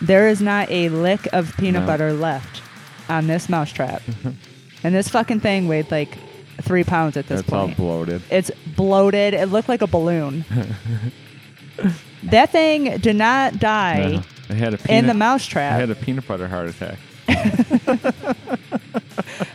There 0.00 0.28
is 0.28 0.40
not 0.40 0.70
a 0.70 0.88
lick 0.88 1.28
of 1.32 1.54
peanut 1.56 1.82
No. 1.82 1.86
butter 1.86 2.12
left 2.12 2.62
on 3.08 3.26
this 3.26 3.48
mousetrap, 3.48 4.02
and 4.82 4.94
this 4.94 5.08
fucking 5.08 5.40
thing 5.40 5.68
weighed 5.68 5.90
like 5.90 6.16
three 6.62 6.84
pounds 6.84 7.16
at 7.16 7.26
this 7.26 7.40
That's 7.42 7.52
all 7.52 7.66
point. 7.66 7.76
bloated. 7.76 8.22
It's 8.30 8.50
bloated. 8.76 9.34
It 9.34 9.46
looked 9.46 9.68
like 9.68 9.82
a 9.82 9.86
balloon. 9.86 10.44
that 12.24 12.50
thing 12.50 12.98
did 12.98 13.16
not 13.16 13.58
die 13.58 14.00
uh-huh. 14.00 14.10
Yeah. 14.10 14.22
I 14.50 14.54
had 14.54 14.74
a 14.74 14.78
peanut, 14.78 14.90
in 14.98 15.06
the 15.06 15.14
mousetrap. 15.14 15.72
I 15.72 15.76
had 15.78 15.90
a 15.90 15.94
peanut 15.94 16.28
butter 16.28 16.46
heart 16.48 16.68
attack. 16.68 16.98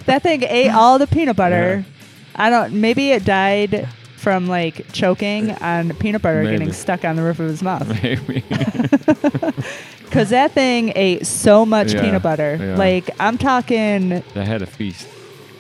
that 0.06 0.24
thing 0.24 0.44
ate 0.44 0.70
all 0.72 0.98
the 0.98 1.06
peanut 1.08 1.36
butter. 1.36 1.86
Yeah. 1.86 1.94
I 2.36 2.50
don't. 2.50 2.74
Maybe 2.82 3.12
it 3.12 3.24
died 3.24 3.88
from 4.18 4.48
like 4.48 4.92
choking 4.92 5.52
on 5.52 5.94
peanut 5.98 6.22
butter 6.22 6.44
Maybe. 6.44 6.58
getting 6.58 6.74
stuck 6.74 7.06
on 7.06 7.16
the 7.16 7.22
roof 7.24 7.40
of 7.40 7.48
his 7.50 7.62
mouth. 7.62 7.88
Maybe. 8.04 8.44
Because 10.04 10.32
that 10.32 10.52
thing 10.54 10.92
ate 10.96 11.26
so 11.28 11.66
much 11.66 11.94
Yeah, 11.94 12.02
peanut 12.02 12.24
butter. 12.24 12.58
yeah. 12.60 12.76
Like 12.76 13.10
I'm 13.20 13.38
talking 13.38 14.24
I 14.36 14.44
had 14.44 14.62
a 14.62 14.66
feast. 14.66 15.08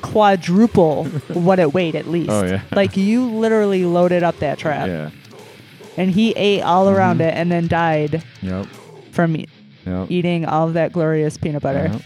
Quadruple 0.02 1.06
what 1.34 1.60
it 1.60 1.74
weighed 1.74 1.96
at 1.96 2.08
least. 2.08 2.30
Oh, 2.30 2.44
yeah. 2.46 2.62
Like 2.72 2.96
you 2.98 3.26
literally 3.26 3.86
loaded 3.86 4.24
up 4.24 4.38
that 4.40 4.58
trap, 4.58 4.88
Yeah. 4.88 5.10
and 5.98 6.10
he 6.12 6.32
ate 6.32 6.62
all 6.62 6.90
around 6.90 7.20
Mhm. 7.20 7.28
it, 7.30 7.34
and 7.36 7.52
then 7.52 7.68
died 7.68 8.24
Yep. 8.42 8.66
from 9.12 9.36
e- 9.38 9.48
Yep. 9.86 10.08
eating 10.12 10.46
all 10.46 10.68
of 10.68 10.74
that 10.76 10.92
glorious 10.94 11.38
peanut 11.38 11.62
butter. 11.62 11.90
Yep. 11.92 12.02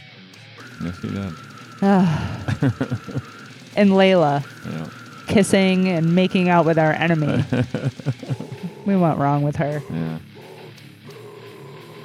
Yes, 0.83 1.01
he 1.01 1.07
did. 1.09 1.33
and 3.75 3.91
Layla 3.91 4.43
Yep. 4.71 4.89
kissing 5.27 5.87
and 5.89 6.13
making 6.15 6.49
out 6.49 6.65
with 6.65 6.77
our 6.79 6.93
enemy. 6.93 7.43
we 8.85 8.95
went 8.95 9.17
wrong 9.17 9.41
with 9.43 9.55
her. 9.57 9.81
Yeah. 9.91 10.17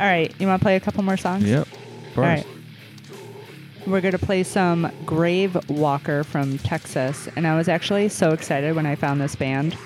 All 0.00 0.06
right, 0.06 0.32
you 0.38 0.46
want 0.46 0.60
to 0.60 0.64
play 0.64 0.76
a 0.76 0.80
couple 0.80 1.02
more 1.02 1.16
songs? 1.16 1.44
Yep. 1.44 1.66
Course. 2.14 2.24
right. 2.24 2.46
We're 3.88 4.02
going 4.02 4.12
to 4.12 4.18
play 4.18 4.42
some 4.42 4.92
Grave 5.06 5.56
Walker 5.70 6.22
from 6.22 6.58
Texas. 6.58 7.26
And 7.36 7.46
I 7.46 7.56
was 7.56 7.68
actually 7.68 8.10
so 8.10 8.32
excited 8.32 8.76
when 8.76 8.84
I 8.84 8.94
found 8.94 9.18
this 9.20 9.34
band 9.34 9.78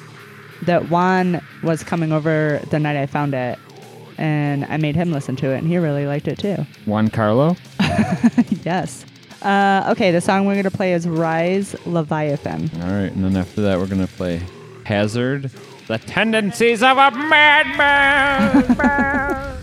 that 0.63 0.91
Juan 0.91 1.41
was 1.63 1.85
coming 1.85 2.11
over 2.13 2.61
the 2.71 2.81
night 2.81 2.97
I 2.97 3.07
found 3.07 3.33
it. 3.33 3.59
And 4.19 4.65
I 4.65 4.77
made 4.77 4.97
him 4.97 5.13
listen 5.13 5.37
to 5.37 5.51
it, 5.51 5.59
and 5.59 5.67
he 5.67 5.79
really 5.79 6.07
liked 6.07 6.27
it 6.29 6.39
too. 6.39 6.67
Juan 6.85 7.09
Carlo. 7.09 7.57
yes. 8.65 9.05
Uh, 9.41 9.89
okay, 9.91 10.11
the 10.11 10.21
song 10.21 10.47
we're 10.47 10.55
going 10.55 10.65
to 10.65 10.71
play 10.71 10.93
is 10.93 11.09
Rise 11.09 11.75
Leviathan. 11.87 12.71
All 12.83 12.91
right, 12.91 13.11
and 13.13 13.25
then 13.25 13.37
after 13.37 13.63
that, 13.63 13.79
we're 13.79 13.87
gonna 13.87 14.07
play 14.07 14.41
Hazzerd. 14.85 15.51
The 15.89 15.99
tendencies 15.99 16.83
of 16.83 16.99
a 16.99 17.11
madman. 17.11 18.63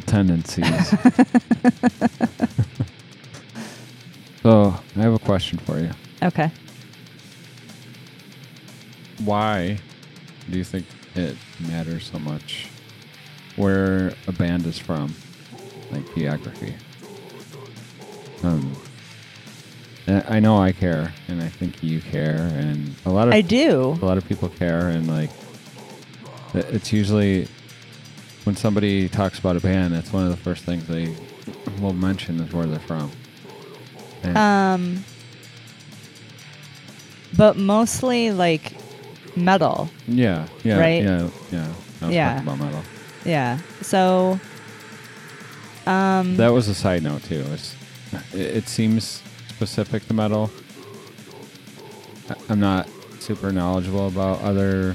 some 0.00 0.06
tendencies. 0.06 0.88
so, 4.42 4.74
I 4.96 5.00
have 5.00 5.14
a 5.14 5.18
question 5.18 5.58
for 5.58 5.78
you. 5.78 5.90
Okay. 6.22 6.50
Why 9.24 9.78
do 10.50 10.58
you 10.58 10.64
think 10.64 10.86
it 11.14 11.36
matters 11.68 12.10
so 12.10 12.18
much 12.18 12.68
where 13.56 14.12
a 14.26 14.32
band 14.32 14.66
is 14.66 14.78
from, 14.78 15.14
like 15.90 16.14
geography? 16.14 16.74
Um, 18.42 18.76
I 20.06 20.38
know 20.40 20.58
I 20.58 20.72
care, 20.72 21.12
and 21.26 21.42
I 21.42 21.48
think 21.48 21.82
you 21.82 22.00
care, 22.00 22.36
and 22.54 22.94
a 23.06 23.10
lot 23.10 23.26
of 23.28 23.34
I 23.34 23.40
do. 23.40 23.98
a 24.00 24.04
lot 24.04 24.18
of 24.18 24.28
people 24.28 24.48
care, 24.50 24.88
and 24.88 25.08
like 25.08 25.30
it's 26.54 26.92
usually 26.92 27.48
when 28.46 28.54
somebody 28.54 29.08
talks 29.08 29.40
about 29.40 29.56
a 29.56 29.60
band, 29.60 29.92
it's 29.92 30.12
one 30.12 30.22
of 30.22 30.30
the 30.30 30.36
first 30.36 30.62
things 30.64 30.86
they 30.86 31.12
will 31.80 31.92
mention 31.92 32.38
is 32.38 32.52
where 32.52 32.64
they're 32.64 32.78
from. 32.78 33.10
And 34.22 34.36
Um, 34.38 35.04
but 37.36 37.56
mostly 37.56 38.30
like 38.30 38.72
metal. 39.34 39.90
yeah, 40.06 40.46
yeah, 40.62 40.78
right? 40.78 41.02
yeah, 41.02 41.28
yeah. 41.50 41.72
I 42.00 42.06
was 42.06 42.14
Yeah. 42.14 42.28
talking 42.34 42.48
about 42.48 42.58
metal. 42.64 42.82
Yeah. 43.24 43.58
So, 43.82 44.38
um, 45.86 46.36
That 46.36 46.52
was 46.52 46.68
a 46.68 46.74
side 46.74 47.02
note 47.02 47.24
too. 47.24 47.44
It's, 47.52 47.74
it, 48.32 48.40
it 48.58 48.68
seems 48.68 49.22
specific 49.48 50.06
to 50.06 50.14
metal. 50.14 50.50
I- 52.30 52.34
I'm 52.48 52.60
not 52.60 52.88
super 53.18 53.50
knowledgeable 53.50 54.06
about 54.06 54.40
other. 54.42 54.94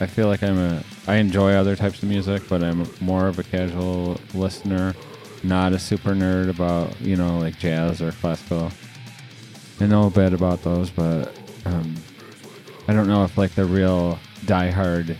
I 0.00 0.06
feel 0.06 0.28
like 0.28 0.42
I'm 0.42 0.58
a. 0.58 0.84
I 1.06 1.16
enjoy 1.16 1.54
other 1.54 1.74
types 1.74 2.02
of 2.02 2.08
music, 2.08 2.42
but 2.48 2.62
I'm 2.62 2.88
more 3.00 3.26
of 3.26 3.38
a 3.38 3.42
casual 3.42 4.20
listener, 4.34 4.94
not 5.42 5.72
a 5.72 5.78
super 5.78 6.12
nerd 6.12 6.48
about 6.48 7.00
you 7.00 7.16
know 7.16 7.38
like 7.38 7.58
jazz 7.58 8.00
or 8.00 8.12
classical. 8.12 8.70
I 9.80 9.86
know 9.86 10.06
a 10.06 10.10
bit 10.10 10.32
about 10.32 10.62
those, 10.62 10.90
but 10.90 11.36
um, 11.64 11.96
I 12.86 12.92
don't 12.92 13.08
know 13.08 13.24
if 13.24 13.36
like 13.36 13.54
the 13.54 13.64
real 13.64 14.18
diehard, 14.46 15.16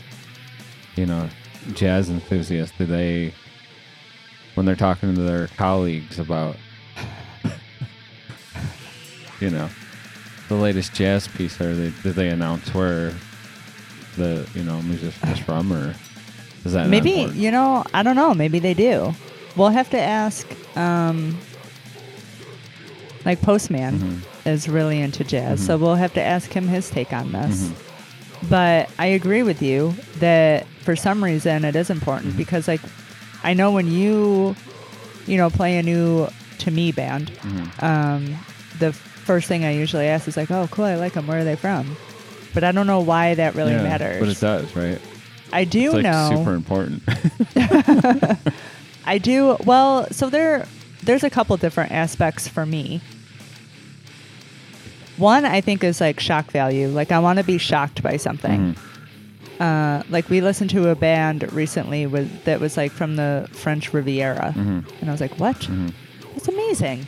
you 0.94 1.06
know, 1.06 1.28
jazz 1.74 2.10
enthusiasts 2.10 2.76
do 2.78 2.86
they 2.86 3.34
when 4.54 4.66
they're 4.66 4.76
talking 4.76 5.14
to 5.14 5.20
their 5.20 5.48
colleagues 5.48 6.18
about 6.18 6.56
you 9.40 9.50
know 9.50 9.68
the 10.48 10.54
latest 10.54 10.92
jazz 10.92 11.26
piece 11.26 11.60
or 11.60 11.74
they 11.74 11.92
did 12.02 12.14
they 12.14 12.28
announce 12.28 12.72
where 12.74 13.14
the 14.16 14.46
you 14.54 14.62
know 14.64 14.80
musician 14.82 15.28
is 15.28 15.38
from 15.38 15.72
or 15.72 15.94
is 16.64 16.72
that 16.74 16.88
maybe 16.88 17.28
you 17.34 17.50
know 17.50 17.84
I 17.94 18.02
don't 18.02 18.16
know. 18.16 18.34
Maybe 18.34 18.58
they 18.58 18.74
do. 18.74 19.14
We'll 19.56 19.68
have 19.70 19.90
to 19.90 20.00
ask. 20.00 20.46
Um, 20.76 21.38
like 23.24 23.40
Postman 23.40 23.98
Mhm. 23.98 24.46
is 24.52 24.68
really 24.68 25.00
into 25.00 25.22
jazz, 25.24 25.64
so 25.64 25.76
Mhm. 25.76 25.80
we'll 25.80 25.94
have 25.94 26.12
to 26.14 26.22
ask 26.22 26.52
him 26.52 26.66
his 26.68 26.90
take 26.90 27.12
on 27.12 27.30
this. 27.32 27.62
Mhm. 27.68 27.72
But 28.48 28.90
I 28.98 29.06
agree 29.06 29.42
with 29.44 29.62
you 29.62 29.94
that 30.18 30.66
for 30.84 30.96
some 30.96 31.22
reason 31.22 31.64
it 31.64 31.76
is 31.76 31.90
important 31.90 32.34
Mhm. 32.34 32.36
because 32.38 32.66
like 32.66 32.80
I 33.44 33.54
know 33.54 33.70
when 33.70 33.90
you 33.90 34.56
you 35.26 35.36
know 35.36 35.50
play 35.50 35.78
a 35.78 35.82
new 35.82 36.26
to 36.58 36.70
me 36.72 36.90
band, 36.90 37.30
Mhm. 37.44 37.82
um, 37.82 38.36
the 38.80 38.92
first 38.92 39.46
thing 39.46 39.64
I 39.64 39.72
usually 39.72 40.06
ask 40.06 40.26
is 40.26 40.36
like, 40.36 40.50
"Oh, 40.50 40.66
cool, 40.72 40.84
I 40.84 40.96
like 40.96 41.12
them. 41.14 41.26
Where 41.28 41.38
are 41.38 41.44
they 41.44 41.54
from?" 41.56 41.96
But 42.54 42.64
I 42.64 42.72
don't 42.72 42.86
know 42.86 43.00
why 43.00 43.34
that 43.34 43.54
really 43.54 43.72
Yeah, 43.72 43.82
matters. 43.82 44.20
but 44.20 44.28
it 44.28 44.40
does 44.40 44.76
right 44.76 45.00
I 45.52 45.64
do 45.64 45.86
it's 45.86 45.94
like 45.94 46.02
know. 46.04 46.30
super 46.36 46.54
important 46.54 47.02
I 49.04 49.18
do. 49.18 49.56
Well, 49.64 50.06
so 50.12 50.30
there 50.30 50.66
there's 51.02 51.24
a 51.24 51.30
couple 51.30 51.56
different 51.56 51.90
aspects 51.92 52.46
for 52.48 52.64
me. 52.64 53.00
One 55.16 55.44
I 55.44 55.60
think 55.60 55.84
is 55.84 56.00
like 56.00 56.20
shock 56.20 56.50
value. 56.50 56.88
Like 56.88 57.12
I 57.12 57.18
want 57.18 57.38
to 57.38 57.44
be 57.44 57.58
shocked 57.58 58.02
by 58.02 58.16
something. 58.16 58.74
Mhm. 58.74 58.78
Uh, 59.60 60.02
like 60.08 60.28
we 60.30 60.40
listened 60.40 60.70
to 60.70 60.88
a 60.88 60.94
band 60.94 61.52
recently 61.52 62.06
with 62.06 62.44
that 62.44 62.60
was 62.60 62.76
like 62.76 62.90
from 62.92 63.16
the 63.16 63.48
French 63.52 63.92
Riviera, 63.92 64.52
Mhm. 64.56 64.84
and 65.00 65.08
I 65.08 65.12
was 65.12 65.20
like, 65.20 65.38
"What? 65.38 65.60
Mhm. 65.60 65.92
That's 66.34 66.48
amazing." 66.48 67.06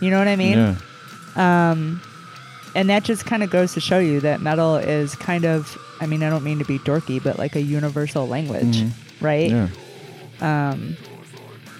You 0.00 0.10
know 0.10 0.18
what 0.18 0.26
I 0.28 0.36
mean? 0.36 0.58
yeah 0.58 1.70
Um, 1.70 2.00
and 2.74 2.88
that 2.90 3.04
just 3.04 3.24
kind 3.26 3.42
of 3.42 3.50
goes 3.50 3.72
to 3.74 3.80
show 3.80 3.98
you 3.98 4.20
that 4.20 4.40
metal 4.40 4.76
is 4.76 5.14
kind 5.14 5.44
of, 5.44 5.76
I 6.00 6.06
mean, 6.06 6.22
I 6.22 6.30
don't 6.30 6.44
mean 6.44 6.58
to 6.58 6.64
be 6.64 6.78
dorky, 6.80 7.22
but 7.22 7.38
like 7.38 7.54
a 7.56 7.60
universal 7.62 8.26
language, 8.26 8.78
Mhm. 8.82 8.90
right? 9.20 9.50
yeah 9.50 9.68
Um, 10.40 10.96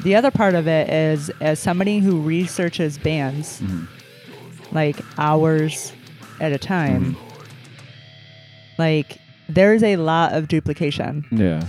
the 0.05 0.15
other 0.15 0.31
part 0.31 0.55
of 0.55 0.69
it 0.69 0.89
is, 0.89 1.31
as 1.41 1.59
somebody 1.59 1.99
who 1.99 2.21
researches 2.21 2.99
bands 2.99 3.61
Mhm. 3.63 3.87
like 4.73 4.97
hours 5.19 5.93
at 6.41 6.53
a 6.53 6.59
time, 6.59 7.15
Mhm. 7.17 7.17
like 8.79 9.19
there's 9.49 9.83
a 9.83 9.97
lot 9.97 10.33
of 10.33 10.49
duplication. 10.49 11.25
yeah 11.31 11.63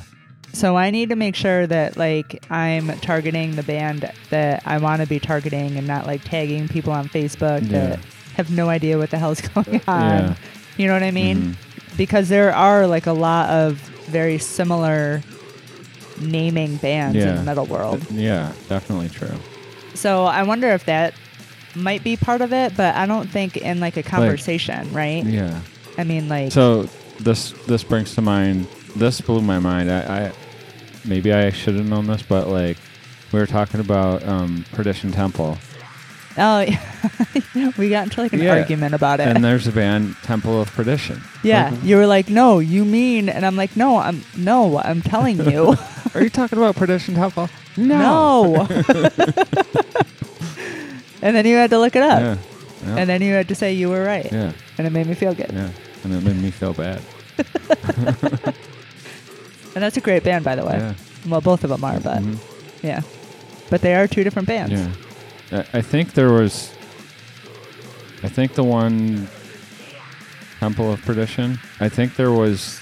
So 0.54 0.78
I 0.78 0.90
need 0.90 1.10
to 1.10 1.18
make 1.18 1.36
sure 1.36 1.68
that 1.68 1.98
like 1.98 2.46
I'm 2.50 2.88
targeting 3.00 3.56
the 3.58 3.64
band 3.64 4.10
that 4.30 4.64
I 4.66 4.78
want 4.78 5.02
to 5.02 5.08
be 5.08 5.20
targeting 5.20 5.76
and 5.78 5.86
not 5.86 6.08
like 6.08 6.24
tagging 6.24 6.70
people 6.70 6.94
on 6.94 7.10
Facebook 7.10 7.62
Yeah. 7.64 7.88
that 7.88 8.00
have 8.38 8.50
no 8.52 8.70
idea 8.70 8.98
what 8.98 9.10
the 9.10 9.18
hell's 9.18 9.42
going 9.56 9.82
on. 9.88 10.02
Yeah. 10.02 10.36
You 10.78 10.88
know 10.88 10.94
what 10.94 11.04
I 11.04 11.12
mean? 11.12 11.38
Mhm. 11.38 11.56
Because 11.98 12.28
there 12.30 12.54
are 12.54 12.86
like 12.88 13.08
a 13.08 13.14
lot 13.14 13.50
of 13.50 13.78
very 14.08 14.38
similar 14.38 15.22
naming 16.20 16.78
bands 16.78 17.18
in 17.18 17.36
the 17.36 17.44
metal 17.44 17.66
world. 17.66 18.02
Th- 18.08 18.20
yeah 18.22 18.54
definitely 18.70 19.10
true 19.10 19.36
So 19.96 20.26
I 20.26 20.44
wonder 20.44 20.70
if 20.70 20.86
that 20.86 21.14
might 21.76 22.04
be 22.04 22.16
part 22.16 22.42
of 22.42 22.54
it, 22.54 22.76
but 22.78 22.96
I 22.96 23.06
don't 23.06 23.30
think 23.30 23.58
in 23.58 23.80
like 23.80 23.98
a 23.98 24.04
conversation, 24.04 24.92
right? 24.94 25.26
yeah 25.26 25.60
I 25.98 26.04
mean 26.04 26.30
like 26.30 26.52
So 26.52 26.84
this 27.20 27.52
this 27.68 27.84
brings 27.84 28.14
to 28.16 28.22
mind. 28.22 28.68
This 28.96 29.20
blew 29.22 29.42
my 29.42 29.60
mind. 29.60 29.90
I, 29.92 30.28
I 30.28 30.32
maybe 31.06 31.32
I 31.34 31.50
should 31.52 31.76
have 31.76 31.86
known 31.88 32.08
this, 32.08 32.22
but 32.22 32.48
like 32.48 32.78
we 33.32 33.40
were 33.40 33.48
talking 33.48 33.80
about 33.82 34.24
um, 34.24 34.66
Perdition 34.74 35.12
Temple, 35.12 35.58
oh 36.38 36.60
yeah. 36.62 37.72
we 37.78 37.90
got 37.90 38.06
into 38.06 38.22
like 38.22 38.34
an 38.34 38.42
Yeah. 38.42 38.56
argument 38.58 38.94
about 38.94 39.20
it. 39.20 39.28
and 39.28 39.44
there's 39.44 39.68
a 39.68 39.72
band 39.72 40.16
Temple 40.24 40.60
of 40.62 40.72
Perdition. 40.74 41.22
Yeah, 41.44 41.70
Like, 41.70 41.84
you 41.84 41.96
were 41.98 42.08
like, 42.08 42.30
"No, 42.30 42.60
you 42.60 42.84
mean," 42.86 43.30
and 43.30 43.46
I'm 43.46 43.56
like, 43.56 43.76
"No, 43.78 43.98
I'm 43.98 44.24
no, 44.38 44.80
I'm 44.80 45.02
telling 45.02 45.38
you, 45.50 45.76
are 46.16 46.22
you 46.22 46.30
talking 46.30 46.58
about 46.58 46.76
Perdition 46.76 47.16
Temple? 47.16 47.50
no." 47.78 48.68
No 48.68 48.68
And 51.22 51.36
then 51.36 51.46
you 51.46 51.56
had 51.56 51.70
to 51.72 51.80
look 51.80 51.96
it 51.96 52.04
up, 52.04 52.20
Yeah. 52.20 52.38
Yeah. 52.86 52.96
and 52.98 53.10
then 53.10 53.22
you 53.24 53.34
had 53.34 53.48
to 53.48 53.56
say 53.56 53.74
you 53.74 53.90
were 53.90 54.04
right, 54.04 54.32
yeah. 54.32 54.52
and 54.78 54.86
it 54.86 54.92
made 54.92 55.08
me 55.08 55.16
feel 55.16 55.34
good. 55.34 55.50
Yeah. 55.52 55.70
And 56.04 56.14
it 56.14 56.22
made 56.24 56.38
me 56.38 56.52
feel 56.52 56.74
bad. 56.74 57.02
And 59.74 59.84
that's 59.84 59.98
a 59.98 60.02
great 60.02 60.24
band, 60.24 60.46
by 60.46 60.56
the 60.56 60.64
way. 60.66 60.78
Yeah. 60.78 60.94
Well, 61.28 61.42
both 61.42 61.64
of 61.64 61.70
them 61.70 61.84
are, 61.84 62.00
but 62.00 62.22
Mhm. 62.22 62.38
yeah, 62.84 63.02
but 63.70 63.82
they 63.82 63.96
are 63.96 64.08
two 64.08 64.24
different 64.24 64.48
bands. 64.48 64.72
Yeah. 64.72 64.88
I, 65.52 65.82
think 65.82 66.14
there 66.14 66.32
was. 66.32 66.72
I 68.24 68.30
think 68.30 68.54
the 68.56 68.64
one 68.64 69.28
Temple 70.60 70.91
of 70.91 71.02
Perdition. 71.04 71.60
I 71.80 71.89
think 71.89 72.16
there 72.16 72.32
was 72.32 72.80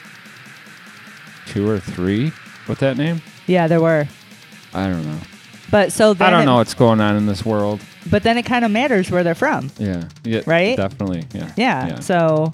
two 1.47 1.69
or 1.69 1.79
three 1.79 2.31
with 2.67 2.79
that 2.79 2.97
name. 2.97 3.21
Yeah, 3.47 3.67
there 3.67 3.81
were, 3.81 4.07
I 4.73 4.87
don't 4.87 5.05
know. 5.05 5.19
but 5.69 5.91
so 5.91 6.11
I 6.19 6.29
don't 6.29 6.43
it- 6.43 6.45
know 6.45 6.55
what's 6.55 6.73
going 6.73 7.01
on 7.01 7.17
in 7.17 7.25
this 7.25 7.45
world. 7.45 7.81
But 8.09 8.23
then 8.23 8.37
it 8.37 8.43
kind 8.43 8.65
of 8.65 8.71
matters 8.71 9.09
where 9.11 9.23
they're 9.23 9.35
from. 9.35 9.69
Yeah. 9.77 10.09
Yeah. 10.23 10.41
Right? 10.45 10.75
Definitely. 10.75 11.25
Yeah. 11.33 11.51
Yeah. 11.55 11.99
So, 12.01 12.51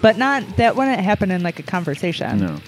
but 0.00 0.16
not 0.16 0.56
that 0.56 0.74
wouldn't 0.76 1.00
happen 1.00 1.30
in 1.30 1.42
like 1.42 1.58
a 1.58 1.62
conversation. 1.62 2.40
no. 2.40 2.60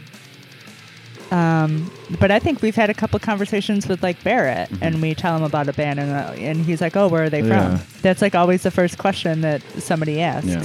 Um, 1.32 1.90
but 2.20 2.30
I 2.30 2.38
think 2.38 2.60
we've 2.60 2.74
had 2.76 2.90
a 2.90 2.94
couple 2.94 3.18
conversations 3.18 3.88
with 3.88 4.02
like 4.02 4.22
Barrett, 4.22 4.68
Mhm. 4.70 4.78
and 4.82 5.00
we 5.02 5.14
tell 5.14 5.34
him 5.36 5.42
about 5.42 5.66
a 5.68 5.72
band, 5.72 5.98
and 5.98 6.10
uh, 6.12 6.32
and 6.36 6.64
he's 6.64 6.80
like, 6.82 6.94
"Oh, 6.96 7.08
where 7.08 7.24
are 7.24 7.30
they 7.30 7.40
Yeah. 7.42 7.76
from?" 7.78 7.86
That's 8.02 8.20
like 8.20 8.34
always 8.34 8.62
the 8.62 8.70
first 8.70 8.98
question 8.98 9.40
that 9.40 9.62
somebody 9.78 10.20
asks. 10.20 10.46
Yeah. 10.48 10.62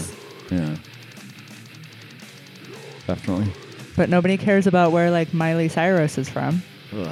Yeah. 0.51 0.75
Definitely. 3.07 3.51
But 3.95 4.09
nobody 4.09 4.37
cares 4.37 4.67
about 4.67 4.91
where 4.91 5.09
like 5.09 5.33
Miley 5.33 5.69
Cyrus 5.69 6.17
is 6.17 6.27
from. 6.29 6.61
Ugh. 6.93 7.07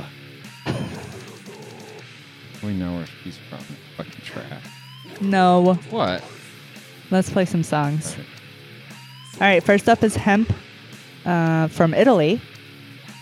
we 2.64 2.74
know 2.74 2.96
where 2.96 3.06
she's 3.24 3.38
from. 3.50 3.60
Fucking 3.98 4.22
trash. 4.26 4.64
No. 5.22 5.76
What? 5.90 6.24
Let's 7.12 7.30
play 7.30 7.46
some 7.46 7.64
songs. 7.64 8.16
All 9.36 9.42
right. 9.42 9.64
First 9.64 9.88
up 9.88 10.04
is 10.04 10.16
Hemp 10.16 10.52
uh, 11.26 11.68
from 11.68 11.94
Italy, 11.94 12.42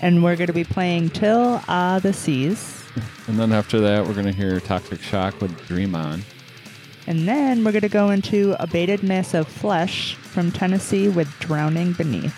and 0.03 0.21
we're 0.21 0.35
going 0.35 0.47
to 0.47 0.53
be 0.53 0.65
playing 0.65 1.09
"Till 1.09 1.61
Ah 1.67 1.97
the 1.97 2.11
Seas," 2.13 2.83
And 3.27 3.39
then 3.39 3.53
after 3.53 3.79
that, 3.79 4.05
we're 4.05 4.13
gonna 4.13 4.33
hear 4.33 4.59
Toxik 4.59 4.99
Shokk 4.99 5.39
with 5.41 5.57
Dream 5.65 5.95
On. 5.95 6.21
and 7.07 7.25
then 7.27 7.63
we're 7.63 7.71
going 7.71 7.81
to 7.81 7.89
go 7.89 8.09
into 8.09 8.55
"Abated 8.59 9.01
Mass 9.01 9.33
of 9.33 9.47
Flesh" 9.47 10.15
from 10.15 10.51
Tennessee 10.51 11.07
with 11.07 11.29
"Drowning 11.39 11.93
Beneath." 11.93 12.35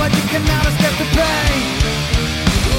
But 0.00 0.10
you 0.16 0.24
cannot 0.32 0.64
escape 0.64 0.96
the 0.96 1.08
pain. 1.12 1.60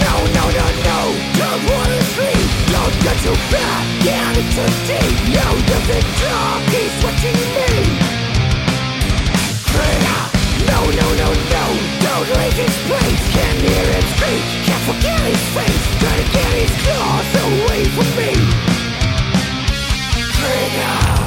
No, 0.02 0.14
no, 0.38 0.44
no, 0.58 0.66
no, 0.90 1.00
don't 1.38 1.64
wanna 1.70 2.02
sleep. 2.18 2.50
Don't 2.74 2.96
get 3.06 3.18
too 3.22 3.38
bad, 3.54 3.84
down 4.02 4.34
into 4.42 4.66
deep. 4.90 5.18
No, 5.38 5.48
nothing 5.70 6.08
dark, 6.18 6.62
he's 6.74 6.96
watching 7.06 7.40
me. 7.56 7.70
No, 10.72 10.80
no, 11.00 11.08
no, 11.22 11.30
no, 11.56 11.66
don't 12.06 12.30
leave 12.38 12.58
his 12.66 12.76
place. 12.90 13.24
Can't 13.36 13.60
hear 13.68 13.86
him 13.94 14.06
speak, 14.18 14.44
can't 14.66 14.84
forget 14.90 15.22
his 15.32 15.44
face. 15.56 15.84
Try 16.02 16.14
to 16.22 16.28
get 16.36 16.52
his 16.62 16.74
claws 16.82 17.30
away 17.46 17.82
from 17.96 18.10
me. 18.18 18.32
Trigger. 20.38 21.21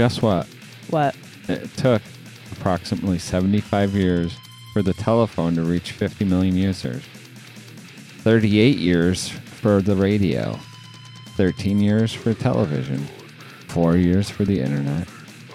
Guess 0.00 0.22
what? 0.22 0.46
What? 0.88 1.14
It 1.46 1.76
took 1.76 2.00
approximately 2.52 3.18
75 3.18 3.94
years 3.94 4.34
for 4.72 4.80
the 4.80 4.94
telephone 4.94 5.54
to 5.56 5.62
reach 5.62 5.92
50 5.92 6.24
million 6.24 6.56
users. 6.56 7.02
38 8.22 8.78
years 8.78 9.28
for 9.28 9.82
the 9.82 9.94
radio. 9.94 10.58
13 11.36 11.80
years 11.80 12.14
for 12.14 12.32
television. 12.32 13.06
4 13.68 13.98
years 13.98 14.30
for 14.30 14.46
the 14.46 14.58
internet. 14.58 15.06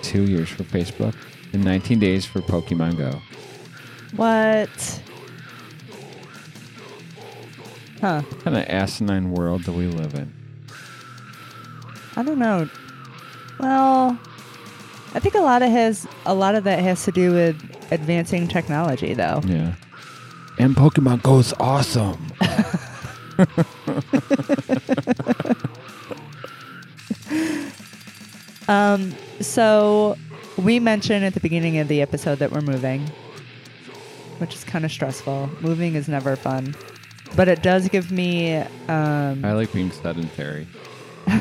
2 0.04 0.26
years 0.26 0.50
for 0.50 0.64
Facebook. 0.64 1.16
And 1.52 1.64
19 1.64 1.98
days 1.98 2.28
for 2.28 2.42
Pokemon 2.42 3.00
Go. 3.00 3.20
What? 4.16 5.02
Huh. 8.00 8.22
What 8.22 8.44
kind 8.44 8.58
of 8.58 8.64
asinine 8.66 9.32
world 9.32 9.64
do 9.64 9.72
we 9.72 9.88
live 9.88 10.14
in? 10.14 10.32
I 12.16 12.22
don't 12.22 12.38
know. 12.38 12.70
Well, 13.58 14.20
I 15.16 15.20
think 15.20 15.34
a 15.34 15.40
lot 15.40 15.62
of 15.62 15.72
has 15.72 16.06
a 16.26 16.36
lot 16.36 16.56
of 16.56 16.66
that 16.66 16.80
has 16.80 17.04
to 17.06 17.12
do 17.12 17.32
with 17.32 17.56
advancing 17.92 18.48
technology, 18.48 19.14
though. 19.14 19.42
Yeah. 19.46 19.74
And 20.60 20.76
Pokemon 20.76 21.24
Go's 21.24 21.54
awesome. 21.60 22.32
Um, 28.68 29.14
so 29.42 30.18
we 30.58 30.80
mentioned 30.80 31.26
at 31.26 31.34
the 31.34 31.40
beginning 31.40 31.78
of 31.78 31.88
the 31.88 32.02
episode 32.02 32.40
that 32.40 32.52
we're 32.52 32.62
moving, 32.62 33.10
which 34.40 34.56
is 34.56 34.64
kind 34.64 34.86
of 34.86 34.92
stressful. 34.92 35.50
Moving 35.62 35.96
is 35.96 36.08
never 36.08 36.36
fun, 36.36 36.76
but 37.36 37.48
it 37.48 37.62
does 37.62 37.88
give 37.90 38.12
me 38.12 38.56
um, 38.88 39.46
I 39.46 39.54
like 39.54 39.72
being 39.72 39.92
sedentary. 39.92 40.68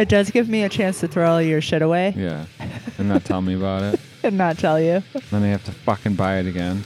it 0.00 0.08
does 0.08 0.30
give 0.30 0.48
me 0.48 0.62
a 0.64 0.68
chance 0.68 1.00
to 1.00 1.08
throw 1.08 1.30
all 1.32 1.42
your 1.42 1.60
shit 1.60 1.82
away 1.82 2.14
Yeah. 2.16 2.46
And 2.98 3.08
not 3.08 3.24
tell 3.24 3.40
me 3.42 3.54
about 3.54 3.82
it. 3.82 4.00
and 4.22 4.36
not 4.36 4.58
tell 4.58 4.80
you. 4.80 5.02
Then 5.30 5.42
I 5.42 5.48
have 5.48 5.64
to 5.64 5.72
fucking 5.72 6.14
buy 6.14 6.38
it 6.38 6.46
again. 6.46 6.84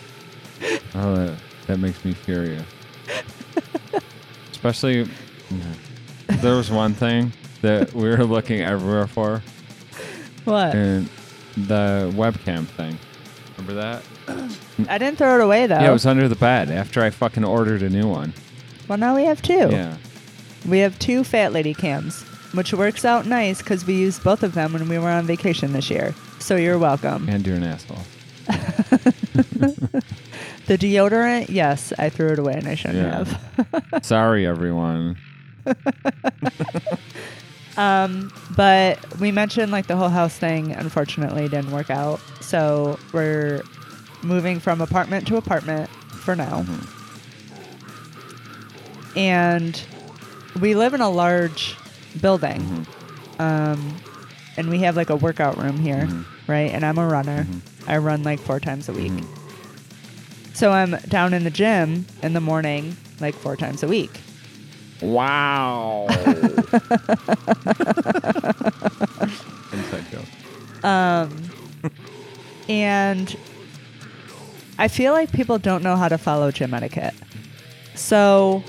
Oh, 0.94 1.14
that, 1.16 1.38
that 1.66 1.78
makes 1.78 2.04
me 2.04 2.12
furious. 2.12 2.64
Especially, 4.52 5.08
there 6.28 6.54
was 6.56 6.70
one 6.70 6.94
thing 6.94 7.32
that 7.62 7.92
we 7.92 8.08
were 8.08 8.24
looking 8.24 8.60
everywhere 8.60 9.06
for, 9.06 9.42
What? 10.44 10.74
and 10.74 11.08
the 11.56 12.10
webcam 12.14 12.66
thing. 12.66 12.98
Remember 13.58 13.74
that? 13.74 14.02
I 14.88 14.98
didn't 14.98 15.18
throw 15.18 15.38
it 15.38 15.42
away 15.44 15.66
though. 15.66 15.78
Yeah, 15.80 15.90
it 15.90 15.92
was 15.92 16.06
under 16.06 16.28
the 16.28 16.34
bed 16.36 16.70
after 16.70 17.02
I 17.02 17.10
fucking 17.10 17.44
ordered 17.44 17.82
a 17.82 17.90
new 17.90 18.08
one. 18.08 18.32
well, 18.88 18.98
now 18.98 19.14
we 19.14 19.24
have 19.24 19.42
two. 19.42 19.68
Yeah. 19.70 19.96
We 20.66 20.78
have 20.78 20.98
two 20.98 21.24
fat 21.24 21.52
lady 21.52 21.74
cams, 21.74 22.24
which 22.54 22.72
works 22.72 23.04
out 23.04 23.26
nice 23.26 23.58
because 23.58 23.84
we 23.86 23.94
used 23.94 24.22
both 24.24 24.42
of 24.42 24.54
them 24.54 24.72
when 24.72 24.88
we 24.88 24.98
were 24.98 25.10
on 25.10 25.26
vacation 25.26 25.72
this 25.72 25.90
year. 25.90 26.14
So 26.38 26.56
you're 26.56 26.78
welcome. 26.78 27.28
And 27.28 27.46
you're 27.46 27.56
an 27.56 27.64
asshole. 27.64 27.98
The 30.66 30.78
deodorant, 30.78 31.50
yes, 31.50 31.92
I 31.98 32.08
threw 32.08 32.32
it 32.32 32.38
away 32.38 32.54
and 32.54 32.66
I 32.66 32.74
shouldn't 32.74 32.98
Yeah. 33.06 33.24
have. 33.24 34.02
Sorry, 34.04 34.46
everyone. 34.46 35.16
Um, 37.76 38.32
but 38.56 39.18
we 39.18 39.32
mentioned 39.32 39.72
like 39.72 39.88
the 39.88 39.96
whole 39.96 40.08
house 40.08 40.38
thing 40.38 40.70
unfortunately 40.70 41.48
didn't 41.48 41.72
work 41.72 41.90
out. 41.90 42.20
So 42.40 43.00
we're 43.12 43.64
moving 44.22 44.60
from 44.60 44.80
apartment 44.80 45.26
to 45.26 45.36
apartment 45.36 45.90
for 45.90 46.36
now. 46.36 46.62
Mhm. 46.62 46.86
And 49.16 49.82
we 50.60 50.76
live 50.76 50.94
in 50.94 51.00
a 51.00 51.10
large 51.10 51.76
building. 52.20 52.60
Mhm. 53.38 53.40
Um, 53.40 53.96
and 54.56 54.68
we 54.70 54.78
have 54.80 54.96
like 54.96 55.10
a 55.10 55.16
workout 55.16 55.56
room 55.58 55.78
here, 55.78 56.06
Mhm. 56.06 56.24
right? 56.46 56.70
And 56.72 56.84
I'm 56.84 56.98
a 56.98 57.06
runner. 57.06 57.44
Mhm. 57.44 57.60
I 57.88 57.96
run 57.98 58.22
like 58.22 58.40
four 58.40 58.60
times 58.60 58.88
a 58.88 58.92
week. 58.92 59.12
Mhm. 59.12 59.26
So 60.54 60.70
I'm 60.72 60.96
down 61.08 61.34
in 61.34 61.42
the 61.44 61.50
gym 61.50 62.06
in 62.22 62.32
the 62.32 62.40
morning 62.40 62.96
like 63.20 63.34
four 63.34 63.56
times 63.56 63.82
a 63.82 63.88
week. 63.88 64.20
Wow. 65.00 66.06
Inside 69.72 70.04
joke. 70.10 70.84
Um, 70.84 71.50
and 72.68 73.36
I 74.78 74.88
feel 74.88 75.12
like 75.12 75.32
people 75.32 75.58
don't 75.58 75.82
know 75.82 75.96
how 75.96 76.08
to 76.08 76.18
follow 76.18 76.50
gym 76.50 76.72
etiquette. 76.74 77.14
So 77.94 78.62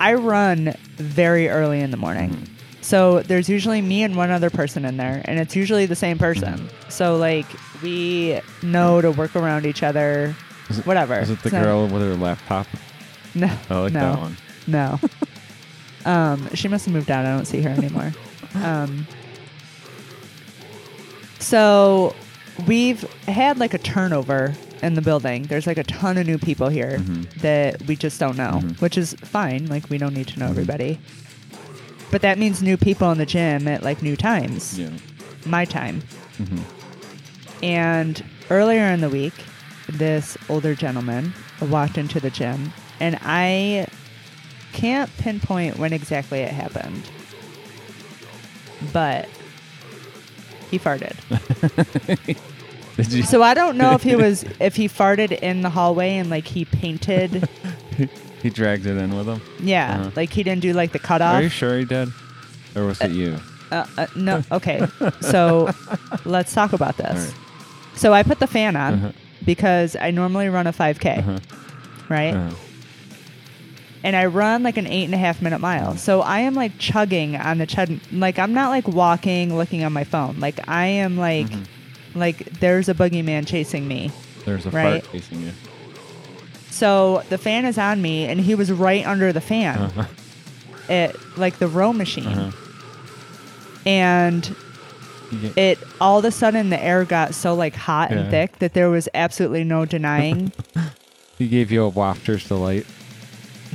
I 0.00 0.14
run 0.14 0.74
very 0.96 1.48
early 1.48 1.80
in 1.80 1.90
the 1.90 1.96
morning. 1.96 2.48
So 2.82 3.20
there's 3.22 3.48
usually 3.48 3.80
me 3.80 4.02
and 4.02 4.16
one 4.16 4.30
other 4.30 4.50
person 4.50 4.84
in 4.84 4.96
there, 4.98 5.22
and 5.24 5.38
it's 5.38 5.56
usually 5.56 5.86
the 5.86 5.96
same 5.96 6.18
person. 6.18 6.54
Mm-hmm. 6.58 6.90
So 6.90 7.16
like 7.16 7.46
we 7.82 8.40
know 8.62 9.00
to 9.00 9.10
work 9.10 9.34
around 9.36 9.64
each 9.66 9.82
other, 9.82 10.34
Is 10.68 10.80
it- 10.80 10.86
whatever. 10.86 11.18
Is 11.18 11.30
it 11.30 11.40
the 11.42 11.50
So- 11.50 11.62
girl 11.62 11.82
with 11.88 12.02
her 12.02 12.14
laptop? 12.16 12.66
No, 13.34 13.46
I 13.70 13.78
like 13.78 13.92
no, 13.94 14.00
that 14.00 14.18
one. 14.18 14.36
No. 14.66 15.00
um, 16.04 16.48
she 16.54 16.68
must 16.68 16.84
have 16.84 16.92
moved 16.94 17.10
out. 17.10 17.24
I 17.24 17.34
don't 17.34 17.46
see 17.46 17.62
her 17.62 17.70
anymore. 17.70 18.12
Um, 18.56 19.06
so 21.38 22.14
we've 22.66 23.02
had 23.26 23.58
like 23.58 23.74
a 23.74 23.78
turnover 23.78 24.54
in 24.82 24.94
the 24.94 25.00
building. 25.02 25.44
There's 25.44 25.66
like 25.66 25.78
a 25.78 25.84
ton 25.84 26.18
of 26.18 26.26
new 26.26 26.38
people 26.38 26.68
here 26.68 26.98
Mhm. 26.98 27.30
that 27.40 27.80
we 27.86 27.96
just 27.96 28.18
don't 28.20 28.36
know, 28.36 28.60
Mhm. 28.62 28.80
which 28.80 28.98
is 28.98 29.14
fine. 29.22 29.66
Like 29.66 29.88
we 29.88 29.96
don't 29.98 30.12
need 30.14 30.28
to 30.28 30.38
know 30.40 30.46
Mhm. 30.46 30.50
everybody. 30.50 31.00
But 32.12 32.20
that 32.22 32.38
means 32.38 32.62
new 32.62 32.76
people 32.76 33.10
in 33.10 33.18
the 33.18 33.26
gym 33.26 33.66
at 33.66 33.82
like 33.82 34.02
new 34.02 34.16
times. 34.16 34.78
Yeah. 34.78 34.90
My 35.46 35.64
time. 35.64 36.02
hmm 36.36 36.58
And 37.62 38.22
earlier 38.50 38.84
in 38.84 39.00
the 39.00 39.08
week, 39.08 39.34
this 39.88 40.36
older 40.48 40.74
gentleman 40.76 41.32
walked 41.60 41.98
into 41.98 42.20
the 42.20 42.30
gym, 42.30 42.72
and 43.00 43.18
I 43.22 43.88
can't 44.72 45.10
pinpoint 45.16 45.78
when 45.78 45.92
exactly 45.92 46.40
it 46.40 46.52
happened, 46.52 47.02
but 48.92 49.28
he 50.70 50.78
farted. 50.78 51.16
So 53.24 53.42
I 53.42 53.54
don't 53.54 53.78
know 53.78 53.94
if 53.94 54.02
he 54.02 54.14
was 54.16 54.44
if 54.60 54.76
he 54.76 54.86
farted 54.86 55.32
in 55.32 55.62
the 55.62 55.70
hallway 55.70 56.18
and 56.18 56.28
like 56.28 56.46
he 56.46 56.66
painted, 56.66 57.48
he 58.42 58.50
dragged 58.50 58.86
it 58.86 58.96
in 58.96 59.16
with 59.16 59.26
him. 59.26 59.40
yeah, 59.60 60.00
Uh-huh. 60.00 60.10
like 60.16 60.30
he 60.32 60.42
didn't 60.42 60.62
do 60.62 60.72
like 60.72 60.92
the 60.92 60.98
cutoff. 60.98 61.34
Are 61.36 61.42
you 61.42 61.48
sure 61.48 61.78
he 61.78 61.84
did? 61.84 62.08
Or 62.74 62.84
was 62.86 63.00
it 63.00 63.10
you? 63.12 63.38
Uh, 63.70 63.86
uh, 63.96 64.06
no, 64.16 64.42
okay. 64.52 64.86
So 65.20 65.70
let's 66.24 66.52
talk 66.52 66.72
about 66.72 66.96
this. 66.96 67.26
Right. 67.32 67.96
So 67.98 68.12
I 68.12 68.22
put 68.22 68.38
the 68.40 68.46
fan 68.46 68.76
on 68.76 68.94
Uh-huh. 68.94 69.12
because 69.44 69.96
I 69.96 70.10
normally 70.10 70.48
run 70.48 70.66
a 70.66 70.72
5K, 70.72 71.18
Uh-huh. 71.18 71.38
right? 72.08 72.34
Uh-huh. 72.34 72.54
and 74.04 74.16
I 74.16 74.26
run 74.26 74.62
like 74.64 74.76
an 74.76 74.86
eight 74.86 75.04
and 75.04 75.14
a 75.14 75.18
half 75.18 75.40
minute 75.40 75.60
mile. 75.60 75.96
So 75.96 76.22
I 76.22 76.40
am 76.40 76.54
like 76.54 76.76
chugging 76.78 77.36
on 77.36 77.58
the 77.58 77.66
chud. 77.66 78.00
Like 78.10 78.38
I'm 78.38 78.52
not 78.52 78.70
like 78.70 78.88
walking, 78.88 79.56
looking 79.56 79.84
on 79.84 79.92
my 79.92 80.04
phone. 80.04 80.40
Like 80.40 80.66
I 80.68 80.86
am 80.86 81.16
like, 81.16 81.46
Mhm. 81.48 81.66
like 82.14 82.38
there's 82.60 82.88
a 82.88 82.94
boogeyman 82.94 83.46
chasing 83.46 83.86
me. 83.86 84.10
There's 84.44 84.66
a 84.66 84.70
Right. 84.70 85.02
fart 85.04 85.12
chasing 85.12 85.42
you. 85.42 85.52
So 86.72 87.22
the 87.28 87.36
fan 87.38 87.66
is 87.66 87.76
on 87.76 88.00
me, 88.00 88.24
and 88.24 88.40
he 88.40 88.54
was 88.54 88.72
right 88.72 89.06
under 89.06 89.30
the 89.32 89.40
fan 89.42 89.78
Uh-huh. 89.78 90.04
at 90.88 91.14
like 91.38 91.58
the 91.58 91.68
row 91.68 91.92
machine, 91.92 92.26
Uh-huh. 92.26 92.50
and 93.86 94.54
it 95.56 95.78
all 96.00 96.18
of 96.18 96.24
a 96.24 96.30
sudden 96.30 96.70
the 96.70 96.82
air 96.82 97.04
got 97.04 97.34
so 97.34 97.54
like 97.54 97.74
hot 97.74 98.10
Yeah. 98.10 98.18
and 98.18 98.30
thick 98.30 98.58
that 98.58 98.72
there 98.74 98.90
was 98.90 99.08
absolutely 99.14 99.64
no 99.64 99.84
denying. 99.84 100.52
He 101.38 101.48
gave 101.48 101.72
you 101.72 101.84
a 101.84 101.90
wafter's 101.90 102.46
delight. 102.46 102.86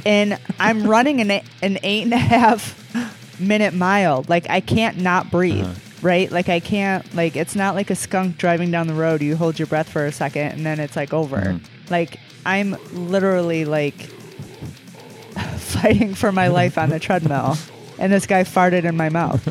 and 0.06 0.40
I'm 0.58 0.88
running 0.88 1.20
an, 1.20 1.42
an 1.62 1.80
eight 1.84 2.04
and 2.04 2.14
a 2.14 2.18
half 2.18 3.42
minute 3.42 3.74
mile. 3.74 4.24
Like 4.30 4.50
I 4.50 4.62
can't 4.62 5.00
not 5.00 5.30
breathe, 5.32 5.66
Uh-huh. 5.66 5.74
right? 6.02 6.32
Like 6.32 6.48
I 6.50 6.60
can't, 6.62 7.04
like 7.14 7.36
it's 7.36 7.56
not 7.56 7.76
like 7.76 7.90
a 7.90 7.96
skunk 7.96 8.38
driving 8.38 8.72
down 8.72 8.88
the 8.88 8.94
road. 8.94 9.22
You 9.22 9.36
hold 9.36 9.60
your 9.60 9.66
breath 9.68 9.90
for 9.90 10.06
a 10.06 10.12
second 10.14 10.54
and 10.54 10.66
then 10.66 10.80
it's 10.80 10.96
like 10.96 11.14
over. 11.14 11.38
Mhm. 11.38 11.60
Like 11.90 12.20
I'm 12.46 12.76
literally 12.94 13.66
like 13.66 13.96
fighting 15.58 16.14
for 16.16 16.32
my 16.32 16.48
life 16.48 16.78
on 16.78 16.90
the 16.90 17.00
treadmill, 17.00 17.58
and 18.00 18.12
this 18.12 18.26
guy 18.26 18.44
farted 18.44 18.84
in 18.84 18.96
my 18.98 19.10
mouth. 19.10 19.44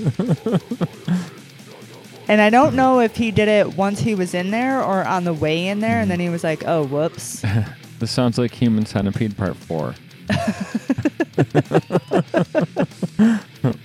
And 2.28 2.41
I 2.41 2.51
don't 2.51 2.74
know 2.74 2.99
if 2.99 3.14
he 3.14 3.30
did 3.30 3.47
it 3.47 3.76
once 3.76 4.01
he 4.01 4.16
was 4.16 4.34
in 4.34 4.51
there 4.51 4.82
or 4.82 5.05
on 5.05 5.22
the 5.22 5.32
way 5.32 5.68
in 5.68 5.78
there, 5.78 6.01
and 6.01 6.11
then 6.11 6.18
he 6.18 6.28
was 6.28 6.43
like, 6.43 6.64
"Oh, 6.66 6.84
whoops." 6.84 7.45
This 7.99 8.11
sounds 8.11 8.37
like 8.37 8.53
Human 8.53 8.84
Centipede 8.84 9.39
Part 9.39 9.57
4. 9.57 9.95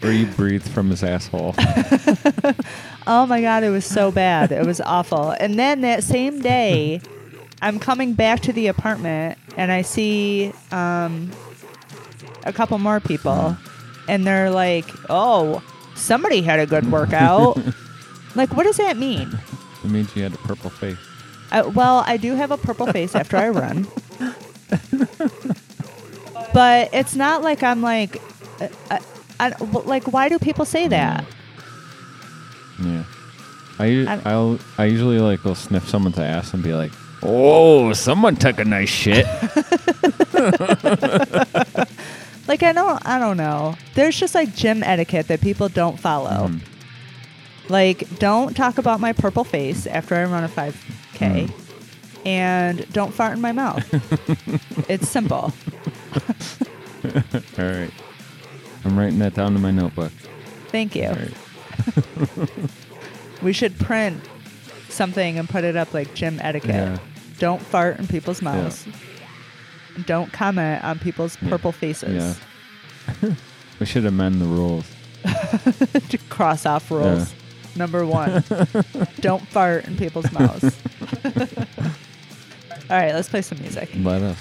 Where 0.01 0.11
you 0.11 0.25
breathe 0.35 0.67
from 0.67 0.89
his 0.89 1.01
asshole. 1.01 1.55
Oh 3.07 3.25
my 3.25 3.41
god, 3.41 3.63
it 3.63 3.69
was 3.69 3.85
so 3.85 4.11
bad. 4.11 4.51
It 4.51 4.65
was 4.65 4.81
awful. 4.81 5.31
And 5.39 5.57
then 5.57 5.79
that 5.81 6.03
same 6.03 6.41
day, 6.41 6.99
I'm 7.61 7.79
coming 7.79 8.13
back 8.13 8.39
to 8.41 8.53
the 8.53 8.67
apartment 8.67 9.37
and 9.57 9.71
I 9.71 9.81
see 9.83 10.51
um, 10.71 11.31
a 12.43 12.51
couple 12.53 12.77
more 12.79 12.99
people, 12.99 13.55
and 14.07 14.25
they're 14.25 14.49
like, 14.49 14.85
"Oh, 15.09 15.61
somebody 15.95 16.41
had 16.41 16.59
a 16.59 16.65
good 16.65 16.91
workout." 16.91 17.59
like, 18.35 18.55
what 18.55 18.63
does 18.63 18.77
that 18.77 18.97
mean? 18.97 19.37
It 19.83 19.89
means 19.91 20.15
you 20.15 20.23
had 20.23 20.33
a 20.33 20.37
purple 20.37 20.69
face. 20.69 20.97
I, 21.51 21.61
well, 21.63 22.03
I 22.07 22.17
do 22.17 22.33
have 22.35 22.51
a 22.51 22.57
purple 22.57 22.87
face 22.87 23.13
after 23.15 23.35
I 23.37 23.49
run, 23.49 23.85
but 26.53 26.89
it's 26.93 27.15
not 27.15 27.41
like 27.41 27.61
I'm 27.63 27.81
like, 27.81 28.21
uh, 28.61 28.67
I, 28.89 28.99
I, 29.39 29.49
like, 29.85 30.11
why 30.11 30.29
do 30.29 30.39
people 30.39 30.65
say 30.65 30.87
that? 30.87 31.25
Yeah. 32.81 33.03
I, 33.79 33.85
I- 34.07 34.21
I'll, 34.31 34.59
I 34.77 34.85
usually 34.85 35.19
like 35.19 35.43
will 35.43 35.55
sniff 35.55 35.87
someone's 35.89 36.17
ass 36.19 36.53
and 36.53 36.63
be 36.63 36.73
like, 36.73 36.91
"Oh, 37.23 37.93
someone 37.93 38.35
took 38.35 38.59
a 38.59 38.65
nice 38.65 38.89
shit." 38.89 39.25
Like, 42.47 42.63
I 42.63 42.73
don't 42.73 42.99
I 43.07 43.17
don't 43.19 43.37
know. 43.37 43.75
There's 43.93 44.19
just 44.19 44.35
like 44.35 44.53
gym 44.55 44.83
etiquette 44.83 45.27
that 45.29 45.39
people 45.41 45.69
don't 45.69 45.97
follow. 45.97 46.49
Mm. 46.49 46.59
Like 47.69 48.19
don't 48.19 48.55
talk 48.57 48.77
about 48.77 48.99
my 48.99 49.13
purple 49.13 49.45
face 49.45 49.87
after 49.87 50.15
I 50.15 50.25
run 50.25 50.43
a 50.43 50.49
5k 50.49 50.73
Mm. 51.19 51.51
and 52.25 52.91
don't 52.91 53.13
fart 53.13 53.35
in 53.35 53.41
my 53.41 53.53
mouth. 53.53 53.85
it's 54.89 55.07
simple. 55.07 55.53
All 57.05 57.13
right. 57.65 57.91
I'm 58.83 58.99
writing 58.99 59.19
that 59.19 59.33
down 59.35 59.55
in 59.55 59.61
my 59.61 59.71
notebook. 59.71 60.11
Thank 60.69 60.95
you. 60.95 61.09
Right. 61.09 62.49
We 63.41 63.53
should 63.53 63.77
print 63.79 64.19
something 64.89 65.37
and 65.37 65.47
put 65.47 65.63
it 65.63 65.77
up 65.77 65.93
like 65.93 66.13
gym 66.15 66.39
etiquette. 66.41 66.71
Yeah. 66.71 66.97
Don't 67.41 67.59
fart 67.59 67.97
in 67.97 68.05
people's 68.05 68.39
mouths. 68.39 68.87
Don't 70.05 70.31
comment 70.31 70.83
on 70.83 70.99
people's 70.99 71.37
purple 71.37 71.71
faces. 71.71 72.37
Yeah. 73.23 73.33
we 73.79 73.87
should 73.87 74.05
amend 74.05 74.39
the 74.39 74.45
rules. 74.45 74.85
to 76.09 76.19
cross 76.29 76.67
off 76.67 76.91
rules. 76.91 77.33
Number 77.75 78.05
one, 78.05 78.43
don't 79.21 79.41
fart 79.47 79.87
in 79.87 79.97
people's 79.97 80.31
mouths. 80.31 80.79
All 81.25 82.97
right, 82.97 83.15
let's 83.15 83.27
play 83.27 83.41
some 83.41 83.59
music. 83.59 83.89
Let 83.95 84.21
us. 84.21 84.37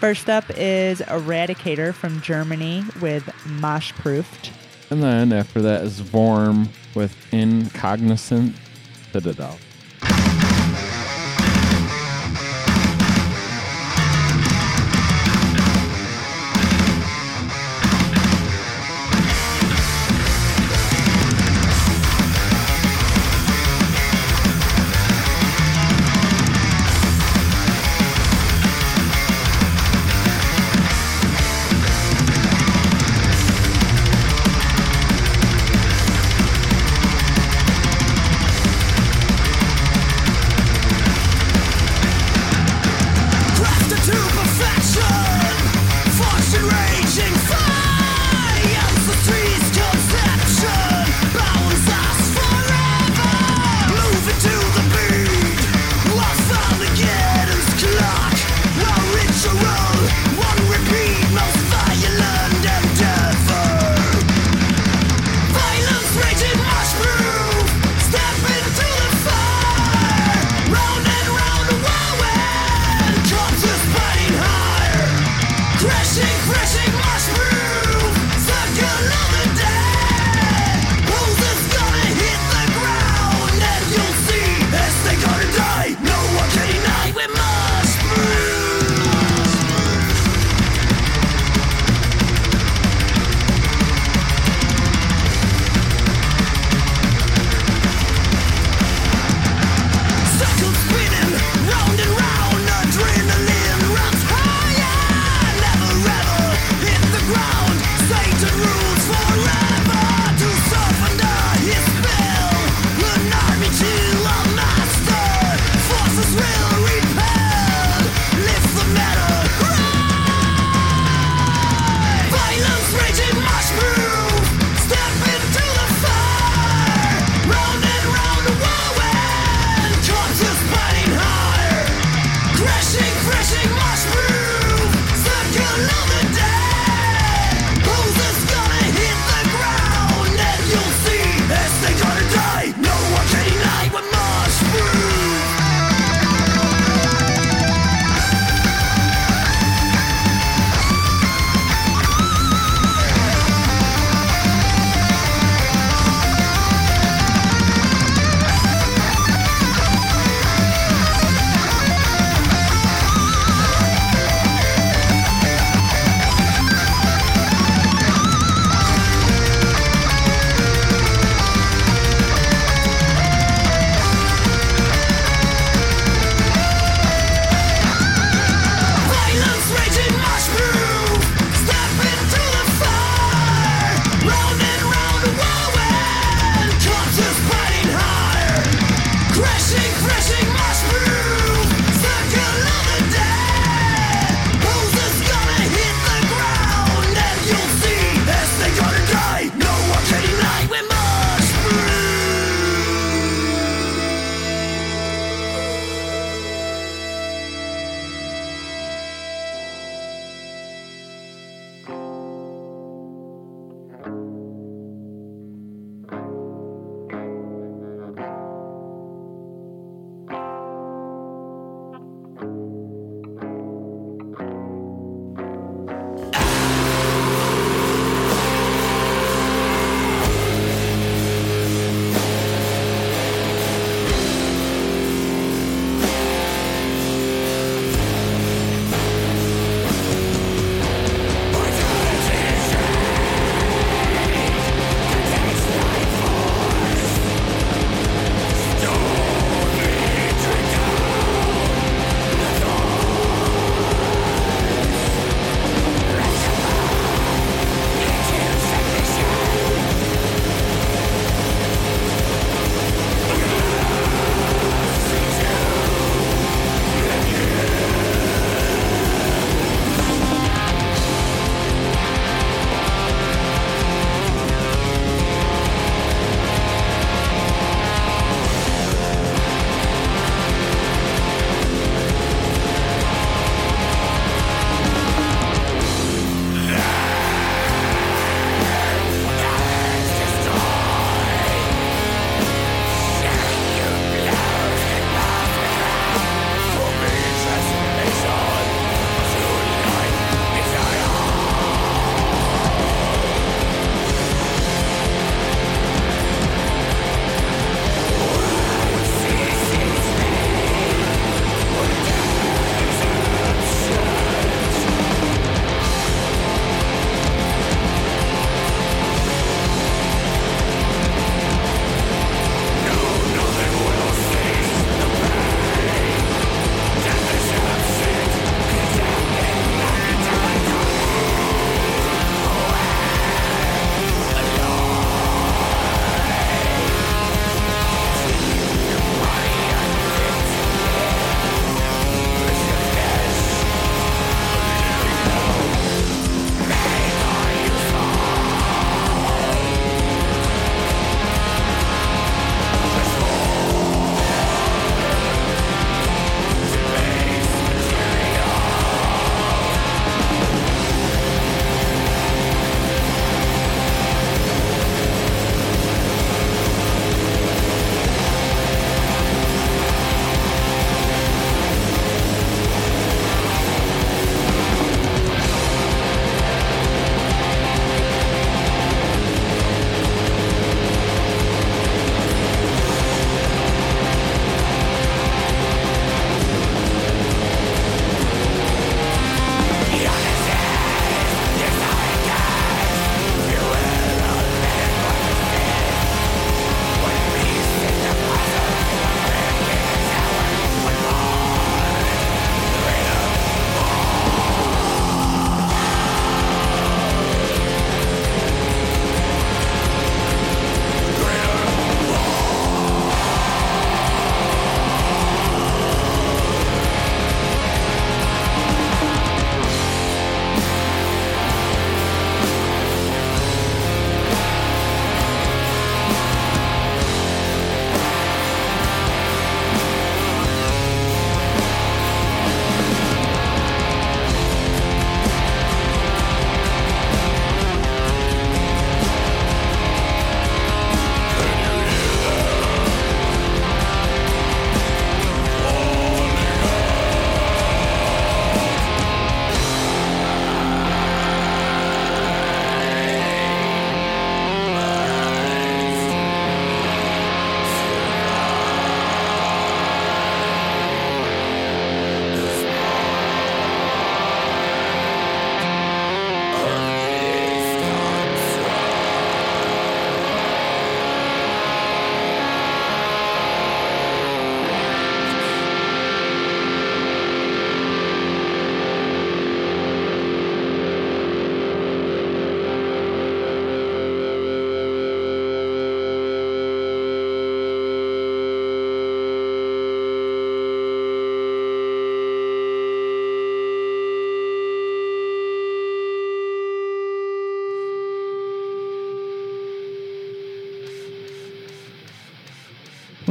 First 0.00 0.28
up 0.28 0.44
is 0.58 1.00
Eradicator 1.00 1.94
from 1.94 2.20
Germany 2.20 2.84
with 3.00 3.30
Mosh 3.46 3.92
Proofed. 3.92 4.52
And 4.90 5.02
then 5.02 5.32
after 5.32 5.62
that 5.62 5.84
is 5.84 6.02
Voarm 6.02 6.68
with 6.94 7.16
Incognizant 7.32 8.56
Citadel. 9.10 9.56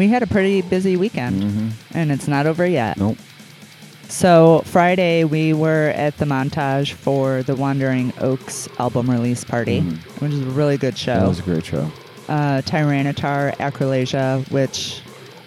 We 0.04 0.10
had 0.10 0.22
a 0.22 0.28
pretty 0.28 0.62
busy 0.62 0.98
weekend, 0.98 1.42
hmm 1.44 1.70
and 1.94 2.12
it's 2.12 2.28
not 2.28 2.46
over 2.46 2.66
yet. 2.66 2.98
Nope. 2.98 3.18
So 4.10 4.62
Friday 4.66 5.24
we 5.24 5.54
were 5.54 5.94
at 5.96 6.18
the 6.18 6.26
montage 6.26 6.92
for 6.92 7.42
the 7.44 7.56
Wandering 7.56 8.12
Oaks 8.20 8.68
album 8.80 9.10
release 9.10 9.46
party, 9.46 9.80
Mhm. 9.80 9.98
which 10.22 10.34
is 10.34 10.42
a 10.42 10.46
really 10.60 10.76
good 10.78 10.98
show. 10.98 11.16
That 11.22 11.28
was 11.30 11.40
a 11.40 11.44
great 11.44 11.66
show. 11.66 11.90
Uh, 12.28 12.62
Tyranitar, 12.66 13.56
Acrolasia, 13.60 14.44
which 14.52 15.00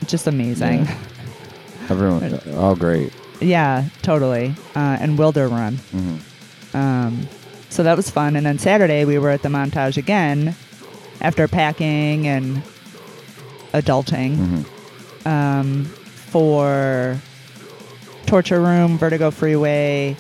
just 0.07 0.27
amazing. 0.27 0.85
Yeah. 0.87 0.97
Everyone, 1.91 2.41
all 2.57 2.75
great. 2.77 3.13
Yeah, 3.41 3.85
totally. 4.01 4.55
Uh, 4.75 4.97
and 5.01 5.19
Wilder 5.19 5.49
Run. 5.49 5.77
hmm 5.93 6.17
Um, 6.75 7.29
so 7.69 7.83
that 7.83 7.95
was 7.97 8.09
fun. 8.09 8.37
And 8.37 8.47
then 8.47 8.59
Saturday 8.59 9.05
we 9.05 9.19
were 9.19 9.31
at 9.31 9.43
the 9.43 9.51
montage 9.51 9.99
again 9.99 10.55
after 11.21 11.47
packing 11.47 12.27
and 12.27 12.63
adulting 13.81 14.37
hmm 14.37 15.29
um, 15.29 15.85
for 15.85 17.19
Torture 18.27 18.61
Room, 18.61 18.97
Vertigo 18.99 19.31
Freeway, 19.33 20.17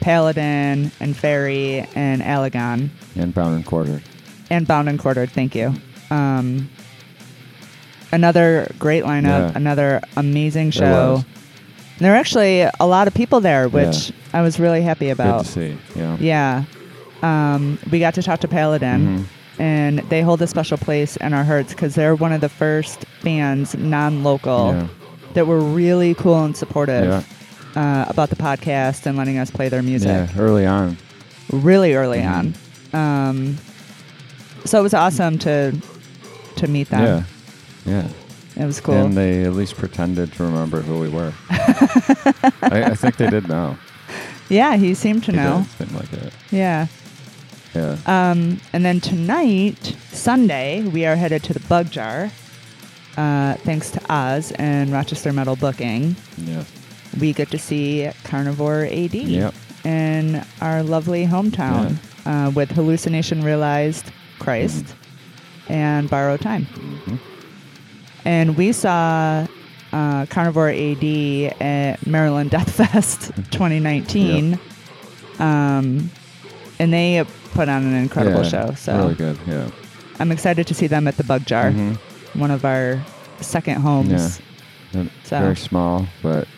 Paladin, 0.00 0.90
and 1.00 1.16
Ferry, 1.16 1.86
and 1.94 2.22
Alagon. 2.22 2.88
And 3.16 3.32
bound 3.34 3.54
and 3.56 3.64
quartered. 3.66 4.02
and 4.50 4.66
Bound 4.66 4.88
and 4.88 4.98
Quartered. 4.98 5.30
Thank 5.30 5.54
you. 5.54 5.74
Um, 6.10 6.68
another 8.12 8.68
great 8.78 9.04
lineup, 9.04 9.50
Yeah. 9.50 9.52
another 9.54 10.00
amazing 10.16 10.70
show. 10.72 11.24
there 11.98 12.12
were 12.12 12.16
actually 12.16 12.62
a 12.62 12.86
lot 12.86 13.06
of 13.08 13.14
people 13.14 13.40
there, 13.40 13.68
which 13.68 14.12
I 14.32 14.42
was 14.42 14.58
really 14.60 14.82
happy 14.82 15.10
about. 15.10 15.38
Good 15.38 15.46
to 15.46 15.52
see. 15.52 15.76
Yeah. 15.96 16.16
Yeah. 16.20 16.64
Um, 17.22 17.78
we 17.90 17.98
got 17.98 18.14
to 18.14 18.22
talk 18.22 18.40
to 18.40 18.48
Paladin, 18.48 19.00
Mhm. 19.18 19.24
And 19.58 19.98
they 20.10 20.22
hold 20.22 20.40
a 20.42 20.46
special 20.46 20.78
place 20.78 21.16
in 21.16 21.32
our 21.34 21.44
hearts 21.44 21.72
because 21.72 21.94
they're 21.94 22.14
one 22.14 22.32
of 22.32 22.40
the 22.40 22.48
first 22.48 23.04
bands, 23.22 23.74
non 23.76 24.22
local, 24.22 24.72
Yeah. 24.74 24.86
that 25.34 25.46
were 25.46 25.60
really 25.60 26.14
cool 26.14 26.42
and 26.44 26.56
supportive 26.56 27.24
Yeah. 27.74 28.02
uh, 28.04 28.06
about 28.08 28.30
the 28.30 28.36
podcast 28.36 29.06
and 29.06 29.16
letting 29.18 29.38
us 29.38 29.50
play 29.50 29.68
their 29.68 29.82
music 29.82 30.08
Yeah. 30.08 30.28
Early 30.38 30.66
on. 30.66 30.96
really 31.52 31.94
early 31.94 32.18
Mhm. 32.20 32.54
on. 32.94 33.28
Um, 33.28 33.58
so 34.64 34.78
it 34.78 34.82
was 34.82 34.94
awesome 34.94 35.38
to 35.40 35.72
to 36.56 36.66
meet 36.66 36.90
them. 36.90 37.24
Yeah. 37.86 38.02
Yeah. 38.56 38.62
It 38.62 38.66
was 38.66 38.80
cool. 38.80 38.94
And 38.96 39.16
they 39.16 39.44
at 39.44 39.52
least 39.54 39.76
pretended 39.76 40.32
to 40.34 40.42
remember 40.42 40.80
who 40.82 40.98
we 40.98 41.08
were. 41.08 41.32
I, 41.50 42.82
I 42.90 42.94
think 42.94 43.16
they 43.16 43.30
did 43.30 43.48
know. 43.48 43.76
yeah, 44.48 44.76
he 44.76 44.94
seemed 44.94 45.22
to 45.24 45.30
They 45.32 45.38
know. 45.38 45.64
did. 45.78 45.92
Like 45.92 46.12
it. 46.12 46.32
Yeah. 46.50 46.86
Yeah. 47.74 47.96
Um, 48.06 48.60
and 48.72 48.84
then 48.84 49.00
tonight, 49.00 49.96
Sunday, 50.12 50.82
we 50.82 51.04
are 51.06 51.16
headed 51.16 51.42
to 51.44 51.52
the 51.54 51.60
Bug 51.60 51.90
Jar. 51.90 52.30
Uh, 53.16 53.54
thanks 53.64 53.90
to 53.90 54.00
Oz 54.12 54.52
and 54.52 54.92
Rochester 54.92 55.32
Metal 55.32 55.56
Booking, 55.56 56.14
yeah. 56.36 56.62
we 57.20 57.32
get 57.32 57.50
to 57.50 57.58
see 57.58 58.08
Carnivore 58.24 58.84
AD 58.84 59.12
Yep. 59.14 59.54
in 59.84 60.44
our 60.60 60.82
lovely 60.84 61.26
hometown 61.26 61.96
uh, 62.26 62.50
with 62.54 62.70
Hallucination 62.70 63.42
Realized, 63.42 64.12
Christ, 64.38 64.94
and 65.68 66.08
Borrowed 66.08 66.40
Time. 66.40 66.66
Mhm. 66.66 67.18
And 68.24 68.56
we 68.56 68.70
saw 68.72 69.46
uh, 69.92 70.26
Carnivore 70.26 70.68
AD 70.70 71.04
at 71.60 72.06
Maryland 72.06 72.50
Deathfest 72.52 73.34
2019. 73.50 74.60
Um, 75.40 76.10
and 76.78 76.92
they 76.92 77.24
put 77.54 77.68
on 77.68 77.82
an 77.84 77.94
incredible 77.94 78.42
Yeah, 78.42 78.48
show. 78.48 78.74
So 78.76 78.96
Really 78.98 79.14
good. 79.14 79.38
Yeah. 79.46 79.68
I'm 80.20 80.32
excited 80.32 80.66
to 80.66 80.74
see 80.74 80.86
them 80.86 81.06
at 81.08 81.16
the 81.16 81.24
Bug 81.24 81.44
Jar, 81.46 81.70
Mhm. 81.70 81.96
one 82.34 82.50
of 82.50 82.64
our 82.64 83.00
second 83.40 83.80
homes. 83.82 84.40
And 84.92 85.10
So- 85.24 85.40
Very 85.40 85.56
small, 85.56 86.06
but 86.22 86.48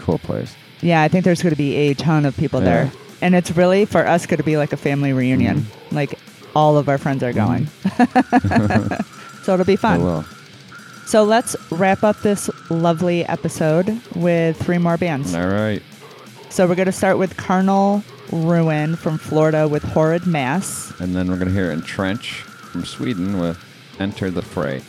cool 0.00 0.18
place. 0.18 0.54
Yeah, 0.80 1.00
I 1.02 1.08
think 1.08 1.24
there's 1.24 1.42
going 1.42 1.52
to 1.54 1.56
be 1.56 1.74
a 1.76 1.94
ton 1.94 2.26
of 2.26 2.36
people 2.36 2.60
Yeah. 2.60 2.66
there. 2.66 2.90
And 3.20 3.34
it's 3.36 3.52
really, 3.56 3.84
for 3.84 4.06
us, 4.06 4.26
going 4.26 4.38
to 4.38 4.44
be 4.44 4.56
like 4.56 4.72
a 4.72 4.76
family 4.76 5.12
reunion. 5.12 5.58
Mm-hmm. 5.60 5.94
Like, 5.96 6.18
all 6.56 6.76
of 6.76 6.88
our 6.88 6.98
friends 6.98 7.22
are 7.22 7.32
going. 7.32 7.68
so 9.44 9.54
it'll 9.54 9.64
be 9.64 9.76
fun. 9.76 10.02
will. 10.02 10.24
So 11.06 11.24
let's 11.24 11.54
wrap 11.70 12.02
up 12.04 12.20
this 12.22 12.48
lovely 12.70 13.24
episode 13.26 14.00
with 14.14 14.56
three 14.60 14.78
more 14.78 14.96
bands. 14.96 15.34
All 15.34 15.46
right. 15.46 15.82
So 16.50 16.66
we're 16.66 16.74
going 16.74 16.86
to 16.86 16.92
start 16.92 17.18
with 17.18 17.36
Carnal 17.36 18.02
Ruin 18.32 18.96
from 18.96 19.18
Florida 19.18 19.68
with 19.68 19.82
Horrid 19.82 20.26
Mass. 20.26 20.92
And 20.98 21.14
then 21.14 21.28
we're 21.28 21.36
going 21.36 21.48
to 21.48 21.54
hear 21.54 21.70
Entrench 21.70 22.42
from 22.42 22.84
Sweden 22.84 23.38
with 23.38 23.62
Enter 24.00 24.30
the 24.30 24.42
Fray. 24.42 24.82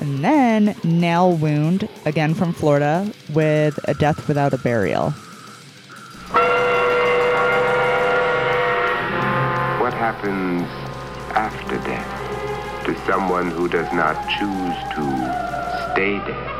And 0.00 0.22
then 0.22 0.74
Nailwound, 0.82 1.88
again 2.06 2.34
from 2.34 2.52
Florida, 2.52 3.10
with 3.32 3.78
A 3.88 3.94
Death 3.94 4.28
Without 4.28 4.52
a 4.52 4.58
Burial. 4.58 5.10
What 9.80 9.94
happens 9.94 10.68
after 11.34 11.76
death 11.88 12.84
to 12.84 13.06
someone 13.06 13.50
who 13.50 13.68
does 13.68 13.90
not 13.92 14.14
choose 14.28 14.76
to 14.94 15.92
stay 15.92 16.18
dead? 16.26 16.51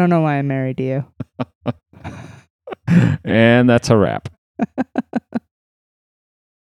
I 0.00 0.02
don't 0.04 0.08
know 0.08 0.22
why 0.22 0.36
I'm 0.36 0.46
married 0.48 0.78
to 0.78 0.82
you. 0.82 1.04
and 3.22 3.68
that's 3.68 3.90
a 3.90 3.98
wrap. 3.98 4.29